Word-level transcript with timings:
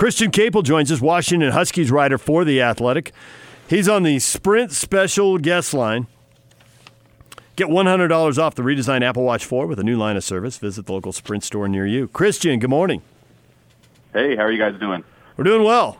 Christian 0.00 0.30
Caple 0.30 0.64
joins 0.64 0.90
us, 0.90 1.02
Washington 1.02 1.50
Huskies 1.50 1.90
writer 1.90 2.16
for 2.16 2.42
The 2.42 2.62
Athletic. 2.62 3.12
He's 3.68 3.86
on 3.86 4.02
the 4.02 4.18
Sprint 4.18 4.72
special 4.72 5.36
guest 5.36 5.74
line. 5.74 6.06
Get 7.54 7.68
$100 7.68 8.38
off 8.38 8.54
the 8.54 8.62
redesigned 8.62 9.02
Apple 9.02 9.24
Watch 9.24 9.44
4 9.44 9.66
with 9.66 9.78
a 9.78 9.82
new 9.82 9.98
line 9.98 10.16
of 10.16 10.24
service. 10.24 10.56
Visit 10.56 10.86
the 10.86 10.92
local 10.94 11.12
Sprint 11.12 11.44
store 11.44 11.68
near 11.68 11.86
you. 11.86 12.08
Christian, 12.08 12.58
good 12.60 12.70
morning. 12.70 13.02
Hey, 14.14 14.36
how 14.36 14.44
are 14.44 14.50
you 14.50 14.56
guys 14.58 14.80
doing? 14.80 15.04
We're 15.36 15.44
doing 15.44 15.64
well. 15.64 15.98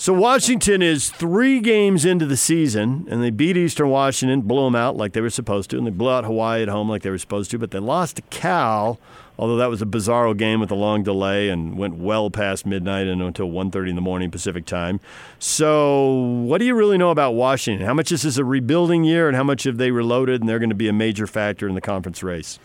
So 0.00 0.14
Washington 0.14 0.80
is 0.80 1.10
three 1.10 1.60
games 1.60 2.06
into 2.06 2.24
the 2.24 2.38
season, 2.38 3.06
and 3.10 3.22
they 3.22 3.28
beat 3.28 3.58
Eastern 3.58 3.90
Washington, 3.90 4.40
blew 4.40 4.64
them 4.64 4.74
out 4.74 4.96
like 4.96 5.12
they 5.12 5.20
were 5.20 5.28
supposed 5.28 5.68
to, 5.68 5.76
and 5.76 5.86
they 5.86 5.90
blew 5.90 6.08
out 6.08 6.24
Hawaii 6.24 6.62
at 6.62 6.68
home 6.68 6.88
like 6.88 7.02
they 7.02 7.10
were 7.10 7.18
supposed 7.18 7.50
to. 7.50 7.58
But 7.58 7.70
they 7.70 7.80
lost 7.80 8.16
to 8.16 8.22
Cal, 8.30 8.98
although 9.38 9.58
that 9.58 9.68
was 9.68 9.82
a 9.82 9.84
bizarro 9.84 10.34
game 10.34 10.58
with 10.58 10.70
a 10.70 10.74
long 10.74 11.02
delay 11.02 11.50
and 11.50 11.76
went 11.76 11.96
well 11.96 12.30
past 12.30 12.64
midnight 12.64 13.08
and 13.08 13.20
until 13.20 13.50
1.30 13.50 13.90
in 13.90 13.94
the 13.94 14.00
morning 14.00 14.30
Pacific 14.30 14.64
time. 14.64 15.00
So 15.38 16.12
what 16.46 16.60
do 16.60 16.64
you 16.64 16.74
really 16.74 16.96
know 16.96 17.10
about 17.10 17.32
Washington? 17.32 17.86
How 17.86 17.92
much 17.92 18.10
is 18.10 18.22
this 18.22 18.36
is 18.36 18.38
a 18.38 18.44
rebuilding 18.46 19.04
year, 19.04 19.28
and 19.28 19.36
how 19.36 19.44
much 19.44 19.64
have 19.64 19.76
they 19.76 19.90
reloaded, 19.90 20.40
and 20.40 20.48
they're 20.48 20.58
going 20.58 20.70
to 20.70 20.74
be 20.74 20.88
a 20.88 20.94
major 20.94 21.26
factor 21.26 21.68
in 21.68 21.74
the 21.74 21.82
conference 21.82 22.22
race? 22.22 22.58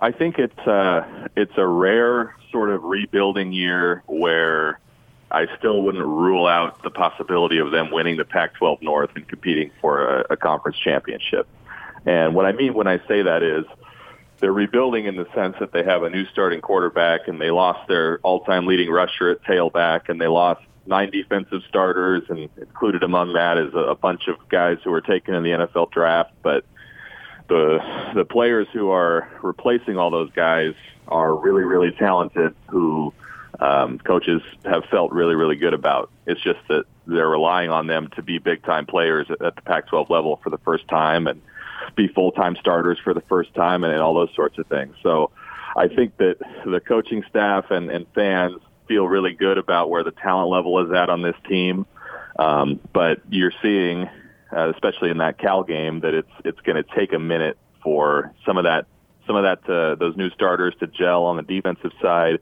I 0.00 0.12
think 0.12 0.38
it's 0.38 0.68
uh, 0.68 1.28
it's 1.34 1.56
a 1.56 1.66
rare 1.66 2.36
sort 2.52 2.68
of 2.68 2.84
rebuilding 2.84 3.54
year 3.54 4.02
where 4.06 4.80
I 5.30 5.46
still 5.58 5.82
wouldn't 5.82 6.04
rule 6.04 6.46
out 6.46 6.82
the 6.82 6.90
possibility 6.90 7.58
of 7.58 7.70
them 7.70 7.90
winning 7.90 8.16
the 8.16 8.24
Pac-12 8.24 8.82
North 8.82 9.10
and 9.14 9.28
competing 9.28 9.70
for 9.80 10.20
a, 10.20 10.26
a 10.30 10.36
conference 10.36 10.78
championship. 10.78 11.46
And 12.06 12.34
what 12.34 12.46
I 12.46 12.52
mean 12.52 12.74
when 12.74 12.86
I 12.86 12.98
say 13.06 13.22
that 13.22 13.42
is 13.42 13.64
they're 14.38 14.52
rebuilding 14.52 15.06
in 15.06 15.16
the 15.16 15.26
sense 15.34 15.56
that 15.60 15.72
they 15.72 15.82
have 15.82 16.02
a 16.02 16.10
new 16.10 16.24
starting 16.26 16.60
quarterback 16.60 17.28
and 17.28 17.40
they 17.40 17.50
lost 17.50 17.88
their 17.88 18.18
all-time 18.20 18.66
leading 18.66 18.88
rusher 18.90 19.30
at 19.30 19.42
tailback 19.42 20.08
and 20.08 20.20
they 20.20 20.28
lost 20.28 20.62
nine 20.86 21.10
defensive 21.10 21.60
starters 21.68 22.22
and 22.28 22.48
included 22.56 23.02
among 23.02 23.34
that 23.34 23.58
is 23.58 23.74
a, 23.74 23.78
a 23.78 23.94
bunch 23.94 24.28
of 24.28 24.36
guys 24.48 24.78
who 24.84 24.90
were 24.90 25.02
taken 25.02 25.34
in 25.34 25.42
the 25.42 25.50
NFL 25.50 25.90
draft. 25.90 26.32
But 26.42 26.64
the 27.48 27.78
the 28.14 28.24
players 28.24 28.68
who 28.72 28.90
are 28.90 29.28
replacing 29.42 29.98
all 29.98 30.10
those 30.10 30.30
guys 30.32 30.74
are 31.08 31.34
really 31.34 31.64
really 31.64 31.90
talented 31.92 32.54
who 32.68 33.12
um, 33.60 33.98
coaches 33.98 34.40
have 34.64 34.84
felt 34.90 35.12
really, 35.12 35.34
really 35.34 35.56
good 35.56 35.74
about. 35.74 36.10
It's 36.26 36.40
just 36.40 36.60
that 36.68 36.84
they're 37.06 37.28
relying 37.28 37.70
on 37.70 37.86
them 37.86 38.08
to 38.16 38.22
be 38.22 38.38
big 38.38 38.62
time 38.62 38.86
players 38.86 39.26
at, 39.30 39.38
the 39.38 39.62
Pac-12 39.62 40.10
level 40.10 40.40
for 40.42 40.50
the 40.50 40.58
first 40.58 40.86
time 40.88 41.26
and 41.26 41.42
be 41.96 42.08
full 42.08 42.32
time 42.32 42.56
starters 42.60 42.98
for 43.02 43.14
the 43.14 43.22
first 43.22 43.54
time 43.54 43.82
and, 43.82 43.92
and 43.92 44.02
all 44.02 44.14
those 44.14 44.34
sorts 44.34 44.58
of 44.58 44.66
things. 44.66 44.94
So 45.02 45.30
I 45.76 45.88
think 45.88 46.16
that 46.18 46.36
the 46.64 46.80
coaching 46.80 47.24
staff 47.28 47.70
and, 47.70 47.90
and 47.90 48.06
fans 48.14 48.60
feel 48.86 49.06
really 49.08 49.32
good 49.32 49.58
about 49.58 49.90
where 49.90 50.04
the 50.04 50.12
talent 50.12 50.50
level 50.50 50.84
is 50.86 50.92
at 50.92 51.10
on 51.10 51.22
this 51.22 51.36
team. 51.48 51.86
Um, 52.38 52.78
but 52.92 53.20
you're 53.28 53.52
seeing, 53.60 54.08
uh, 54.52 54.70
especially 54.70 55.10
in 55.10 55.18
that 55.18 55.38
Cal 55.38 55.64
game, 55.64 56.00
that 56.00 56.14
it's 56.14 56.30
it's 56.44 56.60
going 56.60 56.76
to 56.76 56.84
take 56.96 57.12
a 57.12 57.18
minute 57.18 57.58
for 57.82 58.32
some 58.46 58.56
of 58.56 58.64
that 58.64 58.86
some 59.26 59.36
of 59.36 59.42
that 59.42 59.70
uh, 59.70 59.96
those 59.96 60.16
new 60.16 60.30
starters 60.30 60.74
to 60.80 60.86
gel 60.86 61.24
on 61.24 61.36
the 61.36 61.42
defensive 61.42 61.92
side 62.00 62.38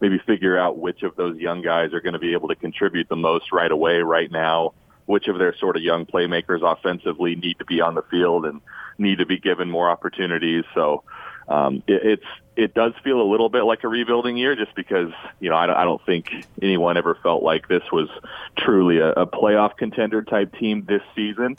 maybe 0.00 0.18
figure 0.18 0.58
out 0.58 0.78
which 0.78 1.02
of 1.02 1.16
those 1.16 1.38
young 1.38 1.62
guys 1.62 1.92
are 1.92 2.00
going 2.00 2.14
to 2.14 2.18
be 2.18 2.32
able 2.32 2.48
to 2.48 2.54
contribute 2.54 3.08
the 3.08 3.16
most 3.16 3.52
right 3.52 3.70
away, 3.70 3.98
right 3.98 4.30
now. 4.30 4.72
Which 5.06 5.26
of 5.26 5.38
their 5.38 5.56
sort 5.56 5.76
of 5.76 5.82
young 5.82 6.06
playmakers 6.06 6.62
offensively 6.62 7.34
need 7.34 7.58
to 7.58 7.64
be 7.64 7.80
on 7.80 7.96
the 7.96 8.02
field 8.02 8.46
and 8.46 8.60
need 8.96 9.18
to 9.18 9.26
be 9.26 9.38
given 9.38 9.68
more 9.68 9.90
opportunities. 9.90 10.64
So 10.72 11.02
um, 11.48 11.82
it, 11.88 12.02
it's 12.04 12.26
it 12.54 12.74
does 12.74 12.92
feel 13.02 13.20
a 13.20 13.28
little 13.28 13.48
bit 13.48 13.62
like 13.62 13.82
a 13.82 13.88
rebuilding 13.88 14.36
year, 14.36 14.54
just 14.54 14.74
because 14.76 15.10
you 15.40 15.50
know 15.50 15.56
I 15.56 15.66
don't, 15.66 15.76
I 15.76 15.84
don't 15.84 16.04
think 16.06 16.30
anyone 16.62 16.96
ever 16.96 17.16
felt 17.22 17.42
like 17.42 17.66
this 17.66 17.82
was 17.90 18.08
truly 18.56 18.98
a, 18.98 19.10
a 19.10 19.26
playoff 19.26 19.76
contender 19.76 20.22
type 20.22 20.54
team 20.56 20.84
this 20.86 21.02
season. 21.16 21.56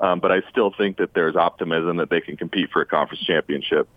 Um, 0.00 0.20
but 0.20 0.32
I 0.32 0.42
still 0.50 0.72
think 0.76 0.98
that 0.98 1.14
there's 1.14 1.36
optimism 1.36 1.96
that 1.98 2.10
they 2.10 2.20
can 2.20 2.36
compete 2.36 2.70
for 2.70 2.82
a 2.82 2.86
conference 2.86 3.24
championship. 3.24 3.88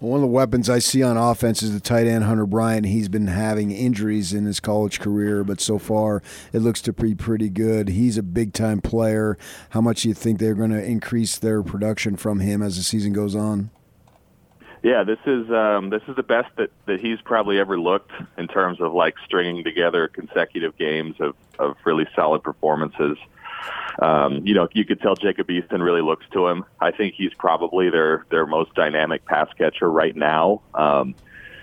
One 0.00 0.18
of 0.18 0.20
the 0.22 0.28
weapons 0.28 0.70
I 0.70 0.78
see 0.78 1.02
on 1.02 1.16
offense 1.16 1.60
is 1.60 1.74
the 1.74 1.80
tight 1.80 2.06
end 2.06 2.22
Hunter 2.22 2.46
Bryant. 2.46 2.86
He's 2.86 3.08
been 3.08 3.26
having 3.26 3.72
injuries 3.72 4.32
in 4.32 4.44
his 4.44 4.60
college 4.60 5.00
career, 5.00 5.42
but 5.42 5.60
so 5.60 5.76
far 5.76 6.22
it 6.52 6.60
looks 6.60 6.80
to 6.82 6.92
be 6.92 7.16
pretty 7.16 7.48
good. 7.48 7.88
He's 7.88 8.16
a 8.16 8.22
big 8.22 8.52
time 8.52 8.80
player. 8.80 9.36
How 9.70 9.80
much 9.80 10.02
do 10.02 10.08
you 10.08 10.14
think 10.14 10.38
they're 10.38 10.54
going 10.54 10.70
to 10.70 10.84
increase 10.84 11.36
their 11.36 11.64
production 11.64 12.14
from 12.14 12.38
him 12.38 12.62
as 12.62 12.76
the 12.76 12.84
season 12.84 13.12
goes 13.12 13.34
on? 13.34 13.70
Yeah, 14.84 15.02
this 15.02 15.18
is 15.26 15.50
um, 15.50 15.90
this 15.90 16.02
is 16.06 16.14
the 16.14 16.22
best 16.22 16.54
that, 16.58 16.70
that 16.86 17.00
he's 17.00 17.20
probably 17.22 17.58
ever 17.58 17.80
looked 17.80 18.12
in 18.36 18.46
terms 18.46 18.80
of 18.80 18.92
like 18.92 19.16
stringing 19.24 19.64
together 19.64 20.06
consecutive 20.06 20.78
games 20.78 21.16
of, 21.18 21.34
of 21.58 21.76
really 21.84 22.06
solid 22.14 22.44
performances 22.44 23.18
um, 24.00 24.46
you 24.46 24.54
know, 24.54 24.68
you 24.72 24.84
could 24.84 25.00
tell 25.00 25.14
Jacob 25.14 25.48
Eason 25.48 25.82
really 25.82 26.02
looks 26.02 26.26
to 26.32 26.46
him. 26.46 26.64
I 26.80 26.90
think 26.90 27.14
he's 27.14 27.34
probably 27.34 27.90
their 27.90 28.24
their 28.30 28.46
most 28.46 28.74
dynamic 28.74 29.24
pass 29.24 29.48
catcher 29.56 29.90
right 29.90 30.14
now. 30.14 30.62
Um, 30.74 31.14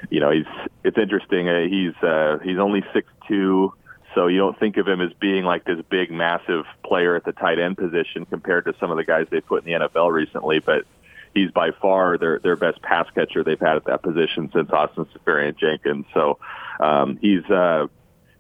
you 0.10 0.20
know, 0.20 0.32
he's 0.32 0.46
it's 0.84 0.98
interesting. 0.98 1.48
Uh, 1.48 1.68
he's 1.68 1.96
uh, 2.04 2.40
he's 2.44 2.58
only 2.58 2.84
six 2.94 3.08
two, 3.28 3.74
so 4.14 4.28
you 4.28 4.38
don't 4.38 4.58
think 4.60 4.78
of 4.78 4.88
him 4.88 5.02
as 5.02 5.14
being 5.14 5.46
like 5.46 5.64
this 5.66 5.80
big, 5.90 6.12
massive 6.12 6.66
player 6.84 7.16
at 7.16 7.24
the 7.24 7.32
tight 7.32 7.60
end 7.60 7.78
position 7.78 8.26
compared 8.26 8.66
to 8.66 8.76
some 8.80 8.92
of 8.92 8.98
the 8.98 9.04
guys 9.04 9.28
they 9.30 9.42
put 9.42 9.66
in 9.66 9.80
the 9.80 9.88
NFL 9.88 10.12
recently. 10.12 10.60
But 10.60 10.86
he's 11.34 11.52
by 11.52 11.72
far 11.72 12.18
their 12.18 12.40
their 12.40 12.56
best 12.56 12.82
pass 12.82 13.08
catcher 13.14 13.44
they've 13.44 13.60
had 13.60 13.78
at 13.78 13.86
that 13.86 14.02
position 14.02 14.50
since 14.54 14.70
Austin 14.72 15.06
Seferian-Jenkins. 15.14 16.06
So 16.14 16.40
um, 16.80 17.18
he's 17.22 17.44
uh, 17.46 17.88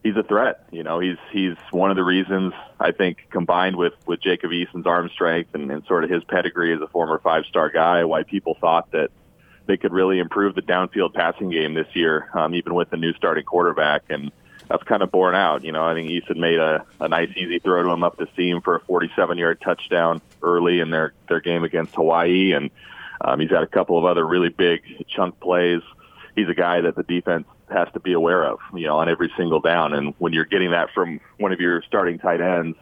he's 0.05 0.15
a 0.15 0.23
threat. 0.23 0.67
You 0.71 0.83
know, 0.83 0.99
he's 0.99 1.17
he's 1.31 1.55
one 1.71 1.89
of 1.89 1.97
the 1.97 2.03
reasons 2.03 2.53
I 2.79 2.91
think 2.91 3.27
combined 3.31 3.75
with 3.75 3.93
with 4.05 4.21
Jacob 4.21 4.51
Eason's 4.51 4.85
arm 4.85 5.09
strength 5.09 5.55
and, 5.55 5.71
and 5.71 5.83
sort 5.85 6.03
of 6.03 6.11
his 6.11 6.23
pedigree 6.23 6.73
as 6.73 6.79
a 6.79 6.87
former 6.87 7.19
five 7.19 7.45
star 7.45 7.69
guy, 7.69 8.05
why 8.05 8.23
people 8.23 8.55
thought 8.61 8.91
that 8.91 9.09
they 9.65 9.77
could 9.77 9.91
really 9.91 10.19
improve 10.19 10.53
the 10.53 10.61
downfield 10.61 11.15
passing 11.15 11.49
game 11.49 11.73
this 11.73 11.87
year, 11.93 12.29
um, 12.35 12.53
even 12.53 12.75
with 12.75 12.91
the 12.91 12.97
new 12.97 13.13
starting 13.13 13.43
quarterback. 13.43 14.03
And 14.09 14.31
that's 14.69 14.83
kind 14.83 15.01
of 15.01 15.11
borne 15.11 15.33
out. 15.33 15.63
You 15.63 15.71
know, 15.71 15.83
I 15.83 15.95
think 15.95 16.07
Eason 16.07 16.37
made 16.37 16.59
a, 16.59 16.85
a 16.99 17.09
nice, 17.09 17.29
easy 17.35 17.57
throw 17.57 17.81
to 17.81 17.89
him 17.89 18.03
up 18.03 18.17
the 18.17 18.27
seam 18.35 18.61
for 18.61 18.75
a 18.75 18.79
47-yard 18.81 19.59
touchdown 19.61 20.21
early 20.43 20.81
in 20.81 20.91
their 20.91 21.13
their 21.27 21.39
game 21.39 21.63
against 21.63 21.95
Hawaii, 21.95 22.53
and 22.53 22.69
um, 23.21 23.39
he's 23.39 23.49
had 23.49 23.63
a 23.63 23.67
couple 23.67 23.97
of 23.97 24.05
other 24.05 24.25
really 24.25 24.49
big 24.49 24.83
chunk 25.07 25.39
plays. 25.39 25.81
He's 26.35 26.49
a 26.49 26.53
guy 26.53 26.81
that 26.81 26.95
the 26.95 27.03
defense 27.03 27.47
has 27.69 27.87
to 27.93 27.99
be 27.99 28.13
aware 28.13 28.45
of, 28.45 28.59
you 28.73 28.87
know, 28.87 28.97
on 28.97 29.09
every 29.09 29.31
single 29.37 29.59
down. 29.59 29.93
And 29.93 30.13
when 30.17 30.33
you're 30.33 30.45
getting 30.45 30.71
that 30.71 30.89
from 30.93 31.19
one 31.37 31.51
of 31.51 31.59
your 31.59 31.81
starting 31.83 32.19
tight 32.19 32.41
ends, 32.41 32.77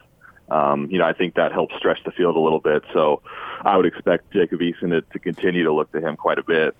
um, 0.50 0.88
you 0.90 0.98
know, 0.98 1.06
I 1.06 1.12
think 1.12 1.34
that 1.34 1.52
helps 1.52 1.74
stretch 1.76 1.98
the 2.04 2.10
field 2.12 2.36
a 2.36 2.40
little 2.40 2.60
bit. 2.60 2.82
So 2.92 3.22
I 3.62 3.76
would 3.76 3.86
expect 3.86 4.30
Jacob 4.32 4.60
Eason 4.60 4.90
to, 4.90 5.00
to 5.00 5.18
continue 5.18 5.64
to 5.64 5.72
look 5.72 5.90
to 5.92 6.00
him 6.00 6.16
quite 6.16 6.38
a 6.38 6.42
bit. 6.42 6.76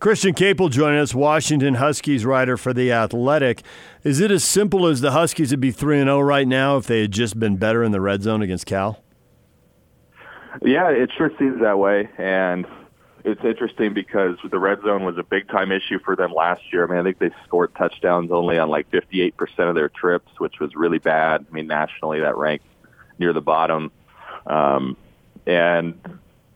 Christian 0.00 0.32
Caple 0.32 0.70
joining 0.70 1.00
us, 1.00 1.12
Washington 1.12 1.74
Huskies 1.74 2.24
writer 2.24 2.56
for 2.56 2.72
The 2.72 2.92
Athletic. 2.92 3.62
Is 4.04 4.20
it 4.20 4.30
as 4.30 4.44
simple 4.44 4.86
as 4.86 5.00
the 5.00 5.10
Huskies 5.10 5.50
would 5.50 5.60
be 5.60 5.72
3 5.72 5.98
and 5.98 6.06
0 6.06 6.20
right 6.20 6.46
now 6.46 6.76
if 6.76 6.86
they 6.86 7.00
had 7.00 7.10
just 7.10 7.38
been 7.38 7.56
better 7.56 7.82
in 7.82 7.90
the 7.90 8.00
red 8.00 8.22
zone 8.22 8.40
against 8.40 8.66
Cal? 8.66 9.02
Yeah, 10.62 10.88
it 10.90 11.10
sure 11.16 11.30
seems 11.36 11.60
that 11.60 11.78
way. 11.78 12.08
And 12.16 12.64
it's 13.28 13.44
interesting 13.44 13.92
because 13.92 14.36
the 14.50 14.58
red 14.58 14.80
zone 14.82 15.04
was 15.04 15.18
a 15.18 15.22
big 15.22 15.48
time 15.48 15.70
issue 15.70 15.98
for 15.98 16.16
them 16.16 16.32
last 16.32 16.62
year. 16.72 16.84
I 16.84 16.90
mean, 16.90 16.98
I 16.98 17.02
think 17.02 17.18
they 17.18 17.30
scored 17.44 17.74
touchdowns 17.74 18.30
only 18.30 18.58
on 18.58 18.70
like 18.70 18.90
58% 18.90 19.32
of 19.68 19.74
their 19.74 19.90
trips, 19.90 20.30
which 20.38 20.58
was 20.60 20.74
really 20.74 20.98
bad. 20.98 21.44
I 21.48 21.52
mean, 21.52 21.66
nationally 21.66 22.20
that 22.20 22.36
ranked 22.36 22.64
near 23.18 23.32
the 23.32 23.42
bottom. 23.42 23.92
Um, 24.46 24.96
and 25.46 26.00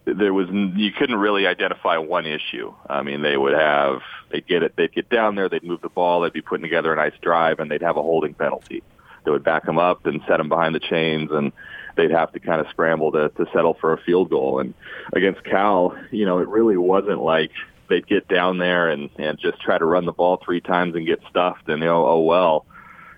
there 0.07 0.33
was 0.33 0.49
you 0.51 0.93
couldn't 0.93 1.17
really 1.17 1.47
identify 1.47 1.99
one 1.99 2.27
issue. 2.27 2.73
I 2.89 3.03
mean, 3.03 3.23
they 3.23 3.37
would 3.37 3.55
have 3.55 4.01
they'd 4.31 4.47
get 4.47 4.63
it, 4.63 4.75
they'd 4.77 4.93
get 4.93 5.11
down 5.11 5.35
there, 5.35 5.49
they'd 5.49 5.63
move 5.63 5.83
the 5.83 5.91
ball, 5.91 6.23
they'd 6.23 6.33
be 6.33 6.41
putting 6.41 6.63
together 6.63 6.93
a 6.93 6.97
nice 6.97 7.19
drive, 7.21 7.61
and 7.61 7.71
they'd 7.71 7.83
have 7.83 7.97
a 7.97 8.03
holding 8.03 8.35
penalty. 8.35 8.83
They 9.25 9.31
would 9.31 9.45
back 9.45 9.67
them 9.67 9.79
up 9.79 10.07
and 10.07 10.23
set 10.27 10.39
them 10.39 10.49
behind 10.49 10.75
the 10.75 10.81
chains, 10.81 11.31
and 11.31 11.53
they'd 11.97 12.11
have 12.11 12.33
to 12.33 12.41
kind 12.41 12.61
of 12.61 12.67
scramble 12.71 13.13
to, 13.13 13.29
to 13.31 13.47
settle 13.53 13.75
for 13.81 13.93
a 13.93 13.99
field 13.99 14.31
goal. 14.31 14.61
And 14.61 14.75
against 15.13 15.45
Cal, 15.45 15.97
you 16.11 16.25
know, 16.25 16.39
it 16.39 16.49
really 16.49 16.77
wasn't 16.77 17.23
like 17.23 17.51
they'd 17.89 18.07
get 18.07 18.29
down 18.29 18.59
there 18.59 18.89
and, 18.89 19.11
and 19.19 19.39
just 19.39 19.61
try 19.61 19.79
to 19.79 19.85
run 19.85 20.07
the 20.07 20.13
ball 20.13 20.41
three 20.45 20.61
times 20.61 20.95
and 20.95 21.07
get 21.07 21.21
stuffed 21.29 21.69
and, 21.69 21.81
you 21.81 21.87
know, 21.87 22.07
oh 22.07 22.21
well. 22.21 22.67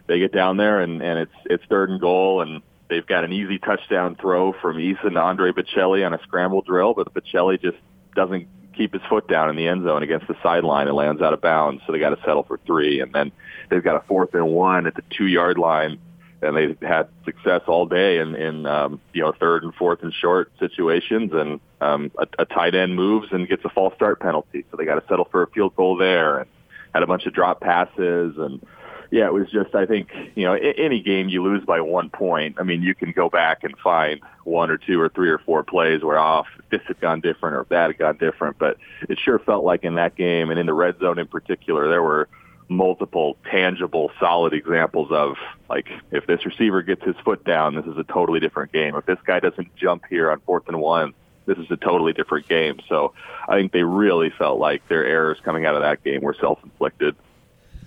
They 0.06 0.18
get 0.18 0.32
down 0.32 0.58
there 0.58 0.80
and, 0.80 1.02
and 1.02 1.18
it's 1.18 1.34
it's 1.46 1.64
third 1.70 1.88
and 1.88 1.98
goal 1.98 2.42
and 2.42 2.60
they've 2.90 3.06
got 3.06 3.24
an 3.24 3.32
easy 3.32 3.58
touchdown 3.58 4.16
throw 4.16 4.52
from 4.52 4.76
Eason 4.76 5.14
to 5.14 5.20
Andre 5.20 5.52
Baccellia 5.52 6.04
on 6.06 6.14
a 6.14 6.22
scramble 6.22 6.60
drill, 6.60 6.94
but 6.94 7.12
Baccellia 7.14 7.60
just 7.60 7.78
doesn't 8.14 8.46
keep 8.76 8.92
his 8.92 9.02
foot 9.08 9.28
down 9.28 9.50
in 9.50 9.56
the 9.56 9.66
end 9.66 9.84
zone 9.84 10.02
against 10.02 10.26
the 10.26 10.36
sideline 10.42 10.88
and 10.88 10.96
lands 10.96 11.22
out 11.22 11.32
of 11.32 11.40
bounds. 11.40 11.82
So 11.86 11.92
they 11.92 11.98
got 11.98 12.10
to 12.10 12.20
settle 12.24 12.42
for 12.42 12.58
three, 12.66 13.00
and 13.00 13.12
then 13.12 13.32
they've 13.70 13.82
got 13.82 13.96
a 13.96 14.06
fourth 14.06 14.34
and 14.34 14.48
one 14.48 14.86
at 14.86 14.94
the 14.94 15.02
two 15.10 15.26
yard 15.26 15.58
line 15.58 15.98
and 16.44 16.56
they 16.56 16.86
had 16.86 17.08
success 17.24 17.62
all 17.66 17.86
day 17.86 18.18
in, 18.18 18.34
in 18.34 18.66
um, 18.66 19.00
you 19.12 19.22
know 19.22 19.32
third 19.32 19.64
and 19.64 19.74
fourth 19.74 20.02
and 20.02 20.12
short 20.12 20.52
situations, 20.60 21.32
and 21.32 21.60
um, 21.80 22.10
a, 22.18 22.26
a 22.40 22.44
tight 22.44 22.74
end 22.74 22.94
moves 22.94 23.28
and 23.32 23.48
gets 23.48 23.64
a 23.64 23.70
false 23.70 23.94
start 23.94 24.20
penalty, 24.20 24.64
so 24.70 24.76
they 24.76 24.84
got 24.84 24.96
to 24.96 25.06
settle 25.08 25.26
for 25.30 25.42
a 25.42 25.46
field 25.48 25.74
goal 25.76 25.96
there, 25.96 26.38
and 26.38 26.50
had 26.94 27.02
a 27.02 27.06
bunch 27.06 27.26
of 27.26 27.34
drop 27.34 27.60
passes, 27.60 28.36
and 28.36 28.64
yeah, 29.10 29.26
it 29.26 29.32
was 29.32 29.48
just 29.50 29.74
I 29.74 29.86
think 29.86 30.08
you 30.34 30.44
know 30.44 30.54
any 30.54 31.00
game 31.00 31.28
you 31.28 31.42
lose 31.42 31.64
by 31.64 31.80
one 31.80 32.10
point. 32.10 32.56
I 32.58 32.62
mean, 32.62 32.82
you 32.82 32.94
can 32.94 33.12
go 33.12 33.28
back 33.28 33.64
and 33.64 33.76
find 33.78 34.20
one 34.44 34.70
or 34.70 34.76
two 34.76 35.00
or 35.00 35.08
three 35.08 35.30
or 35.30 35.38
four 35.38 35.62
plays 35.62 36.02
where 36.02 36.18
off 36.18 36.46
oh, 36.58 36.64
this 36.70 36.80
had 36.86 37.00
gone 37.00 37.20
different 37.20 37.56
or 37.56 37.66
that 37.70 37.88
had 37.88 37.98
gone 37.98 38.16
different, 38.18 38.58
but 38.58 38.76
it 39.08 39.18
sure 39.22 39.38
felt 39.38 39.64
like 39.64 39.84
in 39.84 39.94
that 39.94 40.16
game 40.16 40.50
and 40.50 40.58
in 40.58 40.66
the 40.66 40.74
red 40.74 40.98
zone 40.98 41.18
in 41.18 41.26
particular, 41.26 41.88
there 41.88 42.02
were 42.02 42.28
multiple 42.68 43.36
tangible 43.50 44.10
solid 44.18 44.52
examples 44.54 45.10
of 45.10 45.36
like 45.68 45.88
if 46.10 46.26
this 46.26 46.46
receiver 46.46 46.82
gets 46.82 47.02
his 47.04 47.16
foot 47.24 47.44
down 47.44 47.74
this 47.74 47.84
is 47.84 47.96
a 47.98 48.04
totally 48.04 48.40
different 48.40 48.72
game. 48.72 48.96
If 48.96 49.06
this 49.06 49.18
guy 49.24 49.40
doesn't 49.40 49.74
jump 49.76 50.04
here 50.08 50.30
on 50.30 50.40
fourth 50.40 50.68
and 50.68 50.80
one 50.80 51.14
this 51.46 51.58
is 51.58 51.70
a 51.70 51.76
totally 51.76 52.12
different 52.12 52.48
game. 52.48 52.80
So 52.88 53.12
i 53.48 53.56
think 53.56 53.72
they 53.72 53.82
really 53.82 54.30
felt 54.30 54.58
like 54.58 54.86
their 54.88 55.04
errors 55.04 55.38
coming 55.44 55.66
out 55.66 55.74
of 55.74 55.82
that 55.82 56.02
game 56.02 56.22
were 56.22 56.36
self-inflicted. 56.40 57.16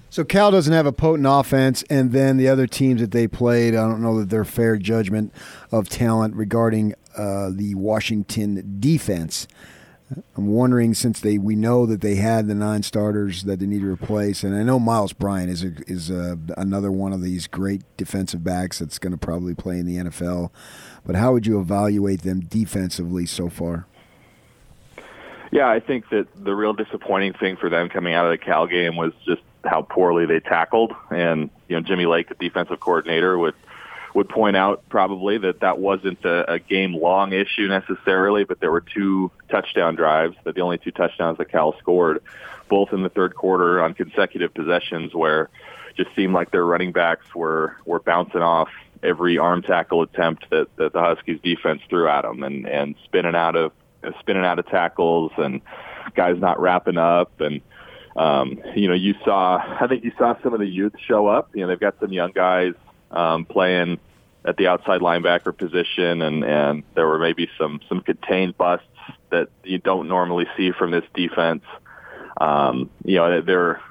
So 0.10 0.24
Cal 0.24 0.52
doesn't 0.52 0.72
have 0.72 0.86
a 0.86 0.94
potent 0.94 1.28
offense, 1.30 1.84
and 1.90 2.14
then 2.14 2.38
the 2.38 2.48
other 2.48 2.66
teams 2.66 3.02
that 3.02 3.12
they 3.12 3.28
played, 3.28 3.76
I 3.76 3.82
don't 3.82 4.02
know 4.02 4.20
that 4.20 4.30
they're 4.30 4.46
fair 4.46 4.78
judgment 4.78 5.34
of 5.70 5.90
talent 5.90 6.36
regarding 6.36 6.96
uh, 7.18 7.50
the 7.52 7.76
Washington 7.76 8.78
defense. 8.80 9.48
I'm 10.38 10.48
wondering 10.48 10.94
since 10.94 11.20
they 11.20 11.38
we 11.38 11.56
know 11.56 11.86
that 11.86 12.00
they 12.00 12.16
had 12.16 12.48
the 12.48 12.56
nine 12.56 12.84
starters 12.84 13.44
that 13.44 13.60
they 13.60 13.66
need 13.66 13.82
to 13.82 13.92
replace, 13.92 14.44
and 14.44 14.56
I 14.56 14.64
know 14.64 14.80
Miles 14.80 15.12
Bryant 15.12 15.50
is 15.50 15.64
a, 15.64 15.74
is 15.86 16.10
a, 16.10 16.38
another 16.56 16.92
one 16.92 17.12
of 17.12 17.22
these 17.22 17.46
great 17.48 17.82
defensive 17.98 18.44
backs 18.44 18.80
that's 18.80 19.00
going 19.00 19.12
to 19.12 19.18
probably 19.18 19.54
play 19.54 19.80
in 19.80 19.86
the 19.86 19.98
NFL. 19.98 20.52
But 21.06 21.16
how 21.16 21.34
would 21.34 21.46
you 21.46 21.60
evaluate 21.60 22.22
them 22.22 22.40
defensively 22.40 23.26
so 23.26 23.50
far? 23.50 23.86
Yeah, 25.52 25.70
I 25.70 25.80
think 25.80 26.10
that 26.10 26.28
the 26.36 26.56
real 26.56 26.74
disappointing 26.74 27.34
thing 27.34 27.58
for 27.58 27.70
them 27.70 27.90
coming 27.90 28.14
out 28.14 28.26
of 28.26 28.32
the 28.32 28.38
Cal 28.38 28.68
game 28.68 28.96
was 28.96 29.14
just 29.26 29.42
how 29.66 29.82
poorly 29.82 30.26
they 30.26 30.40
tackled. 30.40 30.94
And 31.10 31.50
you 31.68 31.76
know, 31.76 31.82
Jimmy 31.82 32.06
Lake, 32.06 32.30
the 32.30 32.36
defensive 32.36 32.80
coordinator, 32.80 33.38
would 33.38 33.56
would 34.18 34.30
point 34.30 34.58
out 34.58 34.82
probably 34.90 35.38
that 35.38 35.60
that 35.60 35.78
wasn't 35.78 36.26
a, 36.26 36.54
a 36.54 36.58
game 36.58 36.96
long 36.96 37.34
issue 37.34 37.68
necessarily, 37.68 38.46
but 38.46 38.60
there 38.60 38.72
were 38.72 38.82
two 38.82 39.30
touchdown 39.48 39.94
drives, 39.94 40.36
that 40.44 40.56
the 40.56 40.62
only 40.62 40.80
two 40.80 40.90
touchdowns 40.90 41.38
that 41.38 41.52
Cal 41.52 41.78
scored, 41.78 42.24
both 42.68 42.92
in 42.94 43.04
the 43.04 43.10
third 43.10 43.36
quarter 43.36 43.80
on 43.84 43.94
consecutive 43.94 44.52
possessions, 44.56 45.14
where 45.14 45.52
just 45.96 46.10
seemed 46.16 46.34
like 46.34 46.50
their 46.50 46.66
running 46.66 46.92
backs 46.92 47.28
were 47.36 47.78
were 47.86 48.00
bouncing 48.00 48.42
off 48.42 48.70
every 49.04 49.38
arm 49.38 49.62
tackle 49.62 50.02
attempt 50.02 50.50
that, 50.50 50.76
that 50.78 50.94
the 50.94 51.00
Huskies 51.00 51.40
defense 51.44 51.84
threw 51.88 52.10
at 52.10 52.24
them 52.24 52.42
and 52.42 52.68
and 52.68 52.96
spinning 53.06 53.36
out 53.36 53.56
of 53.56 53.72
spinning 54.20 54.46
out 54.46 54.58
of 54.58 54.66
tackles 54.66 55.32
and 55.38 55.62
guys 56.16 56.40
not 56.40 56.60
wrapping 56.60 56.98
up 56.98 57.40
and 57.40 57.62
um, 58.16 58.60
you 58.76 58.88
know, 58.88 58.96
you 58.96 59.14
saw, 59.24 59.58
I 59.80 59.86
think 59.86 60.04
you 60.04 60.12
saw 60.18 60.34
some 60.42 60.52
of 60.52 60.60
the 60.60 60.66
youth 60.66 60.94
show 61.08 61.28
up. 61.28 61.52
You 61.54 61.62
know, 61.62 61.68
they've 61.68 61.80
got 61.80 62.00
some 62.00 62.12
young 62.12 62.32
guys 62.32 62.74
um, 63.12 63.46
playing 63.46 64.00
at 64.46 64.58
the 64.58 64.68
outside 64.68 65.02
linebacker 65.02 65.56
position, 65.56 66.22
and 66.22 66.44
and 66.44 66.84
there 66.96 67.08
were 67.08 67.20
maybe 67.20 67.50
some 67.58 67.82
some 67.90 68.02
contained 68.02 68.58
busts 68.58 68.86
that 69.30 69.50
you 69.64 69.78
don't 69.78 70.08
normally 70.08 70.48
see 70.56 70.72
from 70.72 70.92
this 70.92 71.04
defense. 71.14 71.64
Um, 72.40 72.90
you 73.04 73.16
know, 73.16 73.42
they're 73.42 73.82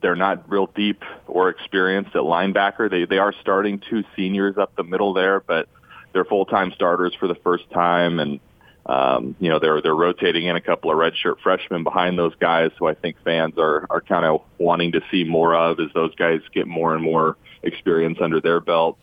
they're 0.00 0.16
not 0.16 0.50
real 0.50 0.68
deep 0.68 1.02
or 1.26 1.48
experienced 1.48 2.14
at 2.14 2.22
linebacker. 2.22 2.90
They 2.90 3.04
they 3.04 3.18
are 3.18 3.32
starting 3.40 3.80
two 3.90 4.04
seniors 4.14 4.56
up 4.58 4.74
the 4.76 4.84
middle 4.84 5.12
there, 5.12 5.40
but 5.40 5.68
they're 6.12 6.24
full 6.24 6.46
time 6.46 6.72
starters 6.72 7.14
for 7.18 7.26
the 7.26 7.34
first 7.34 7.68
time, 7.70 8.20
and 8.20 8.40
um, 8.86 9.34
you 9.40 9.48
know, 9.48 9.58
they're 9.58 9.82
they're 9.82 9.94
rotating 9.94 10.46
in 10.46 10.54
a 10.54 10.60
couple 10.60 10.92
of 10.92 10.96
redshirt 10.96 11.40
freshmen 11.42 11.82
behind 11.82 12.16
those 12.16 12.34
guys, 12.36 12.70
who 12.78 12.86
I 12.86 12.94
think 12.94 13.16
fans 13.24 13.54
are 13.58 13.86
are 13.90 14.00
kind 14.00 14.24
of 14.24 14.42
wanting 14.58 14.92
to 14.92 15.00
see 15.10 15.24
more 15.24 15.54
of 15.56 15.80
as 15.80 15.88
those 15.92 16.14
guys 16.14 16.40
get 16.54 16.68
more 16.68 16.94
and 16.94 17.02
more 17.02 17.36
experience 17.66 18.18
under 18.20 18.40
their 18.40 18.60
belt. 18.60 18.98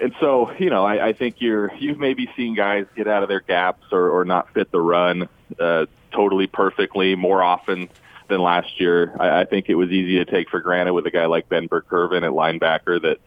And 0.00 0.14
so, 0.20 0.52
you 0.58 0.68
know, 0.68 0.84
I, 0.84 1.08
I 1.08 1.12
think 1.14 1.40
you're 1.40 1.74
you've 1.74 1.98
maybe 1.98 2.28
seen 2.36 2.54
guys 2.54 2.86
get 2.94 3.08
out 3.08 3.22
of 3.22 3.28
their 3.28 3.40
gaps 3.40 3.86
or, 3.92 4.10
or 4.10 4.24
not 4.24 4.52
fit 4.52 4.70
the 4.70 4.80
run 4.80 5.28
uh, 5.58 5.86
totally 6.12 6.46
perfectly 6.46 7.14
more 7.14 7.42
often 7.42 7.88
than 8.28 8.40
last 8.40 8.78
year. 8.78 9.16
I, 9.18 9.40
I 9.40 9.44
think 9.44 9.68
it 9.68 9.74
was 9.74 9.90
easy 9.90 10.16
to 10.16 10.24
take 10.24 10.50
for 10.50 10.60
granted 10.60 10.92
with 10.92 11.06
a 11.06 11.10
guy 11.10 11.26
like 11.26 11.48
Ben 11.48 11.66
Burr-Kirven 11.66 12.22
at 12.24 12.32
linebacker 12.32 13.00
that 13.02 13.18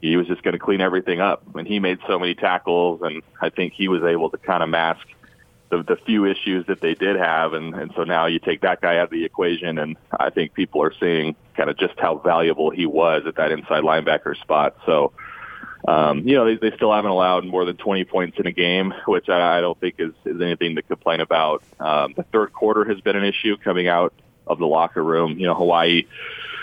he 0.00 0.16
was 0.16 0.26
just 0.26 0.42
going 0.42 0.52
to 0.52 0.58
clean 0.58 0.80
everything 0.80 1.20
up. 1.20 1.42
And 1.54 1.66
he 1.66 1.80
made 1.80 1.98
so 2.06 2.18
many 2.18 2.34
tackles, 2.34 3.02
and 3.02 3.22
I 3.40 3.50
think 3.50 3.72
he 3.72 3.88
was 3.88 4.02
able 4.02 4.30
to 4.30 4.38
kind 4.38 4.62
of 4.62 4.68
mask 4.68 5.06
the, 5.72 5.82
the 5.82 5.96
few 6.04 6.26
issues 6.26 6.66
that 6.66 6.82
they 6.82 6.94
did 6.94 7.16
have, 7.16 7.54
and, 7.54 7.74
and 7.74 7.92
so 7.96 8.04
now 8.04 8.26
you 8.26 8.38
take 8.38 8.60
that 8.60 8.82
guy 8.82 8.98
out 8.98 9.04
of 9.04 9.10
the 9.10 9.24
equation, 9.24 9.78
and 9.78 9.96
I 10.10 10.28
think 10.28 10.52
people 10.52 10.82
are 10.82 10.92
seeing 11.00 11.34
kind 11.56 11.70
of 11.70 11.78
just 11.78 11.98
how 11.98 12.18
valuable 12.18 12.68
he 12.68 12.84
was 12.84 13.22
at 13.26 13.36
that 13.36 13.50
inside 13.52 13.82
linebacker 13.82 14.38
spot. 14.38 14.76
So, 14.84 15.12
um, 15.88 16.28
you 16.28 16.34
know, 16.34 16.44
they, 16.44 16.56
they 16.56 16.76
still 16.76 16.92
haven't 16.92 17.10
allowed 17.10 17.46
more 17.46 17.64
than 17.64 17.78
20 17.78 18.04
points 18.04 18.38
in 18.38 18.46
a 18.46 18.52
game, 18.52 18.92
which 19.06 19.30
I, 19.30 19.58
I 19.58 19.60
don't 19.62 19.80
think 19.80 19.94
is, 19.98 20.12
is 20.26 20.42
anything 20.42 20.76
to 20.76 20.82
complain 20.82 21.20
about. 21.20 21.62
Um, 21.80 22.12
the 22.14 22.24
third 22.24 22.52
quarter 22.52 22.84
has 22.84 23.00
been 23.00 23.16
an 23.16 23.24
issue 23.24 23.56
coming 23.56 23.88
out 23.88 24.12
of 24.46 24.58
the 24.58 24.66
locker 24.66 25.02
room. 25.02 25.38
You 25.38 25.46
know, 25.46 25.54
Hawaii 25.54 26.04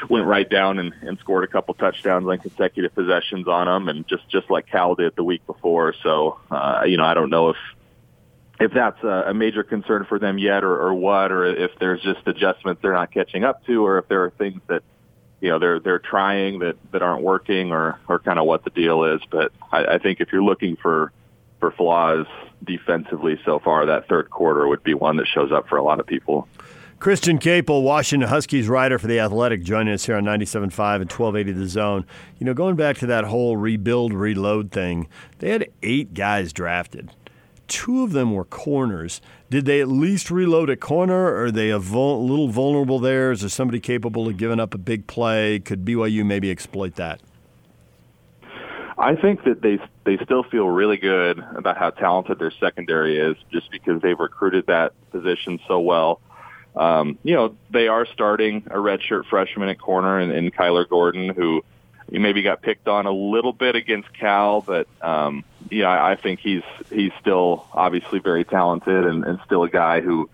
went 0.07 0.27
right 0.27 0.47
down 0.47 0.77
and, 0.77 0.93
and 1.01 1.17
scored 1.17 1.45
a 1.45 1.47
couple 1.47 1.73
touchdowns 1.73 2.27
on 2.27 2.37
consecutive 2.37 2.93
possessions 2.93 3.47
on 3.47 3.65
them, 3.65 3.89
and 3.89 4.07
just 4.07 4.29
just 4.29 4.51
like 4.51 4.67
Cal 4.67 4.93
did 4.93 5.15
the 5.15 5.23
week 5.23 5.45
before. 5.47 5.95
So, 6.03 6.39
uh, 6.51 6.83
you 6.85 6.97
know, 6.97 7.05
I 7.05 7.15
don't 7.15 7.31
know 7.31 7.49
if 7.49 7.57
if 8.59 8.73
that's 8.73 9.01
a, 9.03 9.33
major 9.33 9.63
concern 9.63 10.05
for 10.07 10.19
them 10.19 10.37
yet 10.37 10.63
or, 10.63 10.75
or 10.81 10.93
what, 10.93 11.31
or 11.31 11.45
if 11.45 11.71
there's 11.79 12.01
just 12.01 12.19
adjustments 12.27 12.81
they're 12.81 12.93
not 12.93 13.11
catching 13.11 13.43
up 13.43 13.65
to, 13.65 13.85
or 13.85 13.97
if 13.99 14.07
there 14.07 14.23
are 14.25 14.31
things 14.31 14.61
that 14.67 14.83
you 15.39 15.49
know 15.49 15.59
they're 15.59 15.79
they're 15.79 15.99
trying 15.99 16.59
that 16.59 16.75
that 16.91 17.01
aren't 17.01 17.23
working, 17.23 17.71
or 17.71 17.99
or 18.09 18.19
kind 18.19 18.37
of 18.37 18.45
what 18.45 18.65
the 18.65 18.69
deal 18.71 19.05
is. 19.05 19.21
But 19.31 19.53
I, 19.71 19.85
I 19.85 19.97
think 19.97 20.19
if 20.19 20.31
you're 20.33 20.43
looking 20.43 20.75
for 20.75 21.13
for 21.59 21.71
flaws 21.71 22.27
defensively 22.63 23.39
so 23.45 23.59
far, 23.59 23.85
that 23.85 24.09
third 24.09 24.29
quarter 24.29 24.67
would 24.67 24.83
be 24.83 24.93
one 24.93 25.17
that 25.17 25.27
shows 25.27 25.51
up 25.51 25.69
for 25.69 25.77
a 25.77 25.83
lot 25.83 26.01
of 26.01 26.07
people. 26.07 26.47
Christian 26.99 27.39
Caple, 27.39 27.81
Washington 27.81 28.27
Huskies 28.27 28.67
writer 28.67 28.99
for 28.99 29.07
The 29.07 29.21
Athletic, 29.21 29.63
joining 29.63 29.93
us 29.93 30.05
here 30.05 30.17
on 30.17 30.25
97.5 30.25 30.65
and 30.65 31.09
1280 31.09 31.53
The 31.53 31.67
Zone. 31.69 32.05
You 32.37 32.45
know, 32.45 32.53
going 32.53 32.75
back 32.75 32.97
to 32.97 33.05
that 33.05 33.23
whole 33.23 33.55
rebuild, 33.55 34.11
reload 34.11 34.73
thing, 34.73 35.07
they 35.37 35.51
had 35.51 35.69
eight 35.81 36.13
guys 36.13 36.51
drafted 36.51 37.13
two 37.69 38.03
of 38.03 38.11
them 38.11 38.33
were 38.33 38.45
corners. 38.45 39.21
Did 39.49 39.65
they 39.65 39.81
at 39.81 39.87
least 39.87 40.29
reload 40.29 40.69
a 40.69 40.75
corner? 40.75 41.27
Or 41.27 41.45
are 41.45 41.51
they 41.51 41.69
a 41.69 41.79
vul- 41.79 42.25
little 42.25 42.49
vulnerable 42.49 42.99
there? 42.99 43.31
Is 43.31 43.41
there 43.41 43.49
somebody 43.49 43.79
capable 43.79 44.27
of 44.27 44.37
giving 44.37 44.59
up 44.59 44.73
a 44.73 44.77
big 44.77 45.07
play? 45.07 45.59
Could 45.59 45.85
BYU 45.85 46.25
maybe 46.25 46.51
exploit 46.51 46.95
that? 46.95 47.21
I 48.97 49.15
think 49.15 49.45
that 49.45 49.61
they 49.61 49.79
they 50.03 50.21
still 50.25 50.43
feel 50.43 50.67
really 50.67 50.97
good 50.97 51.39
about 51.55 51.77
how 51.77 51.89
talented 51.91 52.37
their 52.37 52.51
secondary 52.59 53.17
is, 53.17 53.37
just 53.49 53.71
because 53.71 54.01
they've 54.01 54.19
recruited 54.19 54.65
that 54.67 54.91
position 55.11 55.59
so 55.67 55.79
well. 55.79 56.19
Um, 56.75 57.17
you 57.23 57.33
know, 57.33 57.55
they 57.71 57.87
are 57.87 58.05
starting 58.05 58.63
a 58.67 58.75
redshirt 58.75 59.25
freshman 59.29 59.69
at 59.69 59.79
corner 59.79 60.19
in, 60.19 60.31
in 60.31 60.51
Kyler 60.51 60.87
Gordon, 60.87 61.29
who 61.29 61.63
he 62.11 62.19
maybe 62.19 62.41
got 62.41 62.61
picked 62.61 62.87
on 62.87 63.05
a 63.05 63.11
little 63.11 63.53
bit 63.53 63.75
against 63.75 64.11
Cal, 64.13 64.61
but 64.61 64.87
um, 65.01 65.43
yeah, 65.69 65.89
I 65.89 66.15
think 66.15 66.39
he's 66.39 66.63
he's 66.89 67.11
still 67.19 67.65
obviously 67.73 68.19
very 68.19 68.43
talented 68.43 69.05
and, 69.05 69.23
and 69.23 69.39
still 69.45 69.63
a 69.63 69.69
guy 69.69 70.01
who 70.01 70.29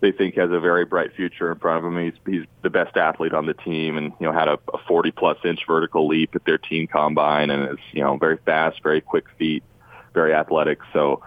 they 0.00 0.12
think 0.12 0.36
has 0.36 0.50
a 0.50 0.60
very 0.60 0.84
bright 0.84 1.14
future 1.14 1.50
in 1.50 1.58
front 1.58 1.84
of 1.84 1.92
him. 1.92 2.02
He's 2.04 2.20
he's 2.24 2.46
the 2.62 2.70
best 2.70 2.96
athlete 2.96 3.32
on 3.32 3.46
the 3.46 3.54
team, 3.54 3.96
and 3.96 4.12
you 4.20 4.26
know 4.26 4.32
had 4.32 4.48
a, 4.48 4.58
a 4.72 4.78
40 4.86 5.10
plus 5.12 5.38
inch 5.44 5.60
vertical 5.66 6.06
leap 6.06 6.34
at 6.34 6.44
their 6.44 6.58
team 6.58 6.86
combine, 6.86 7.50
and 7.50 7.70
is 7.70 7.84
you 7.92 8.02
know 8.02 8.16
very 8.16 8.38
fast, 8.38 8.82
very 8.82 9.00
quick 9.00 9.24
feet, 9.38 9.62
very 10.14 10.34
athletic. 10.34 10.78
So. 10.92 11.22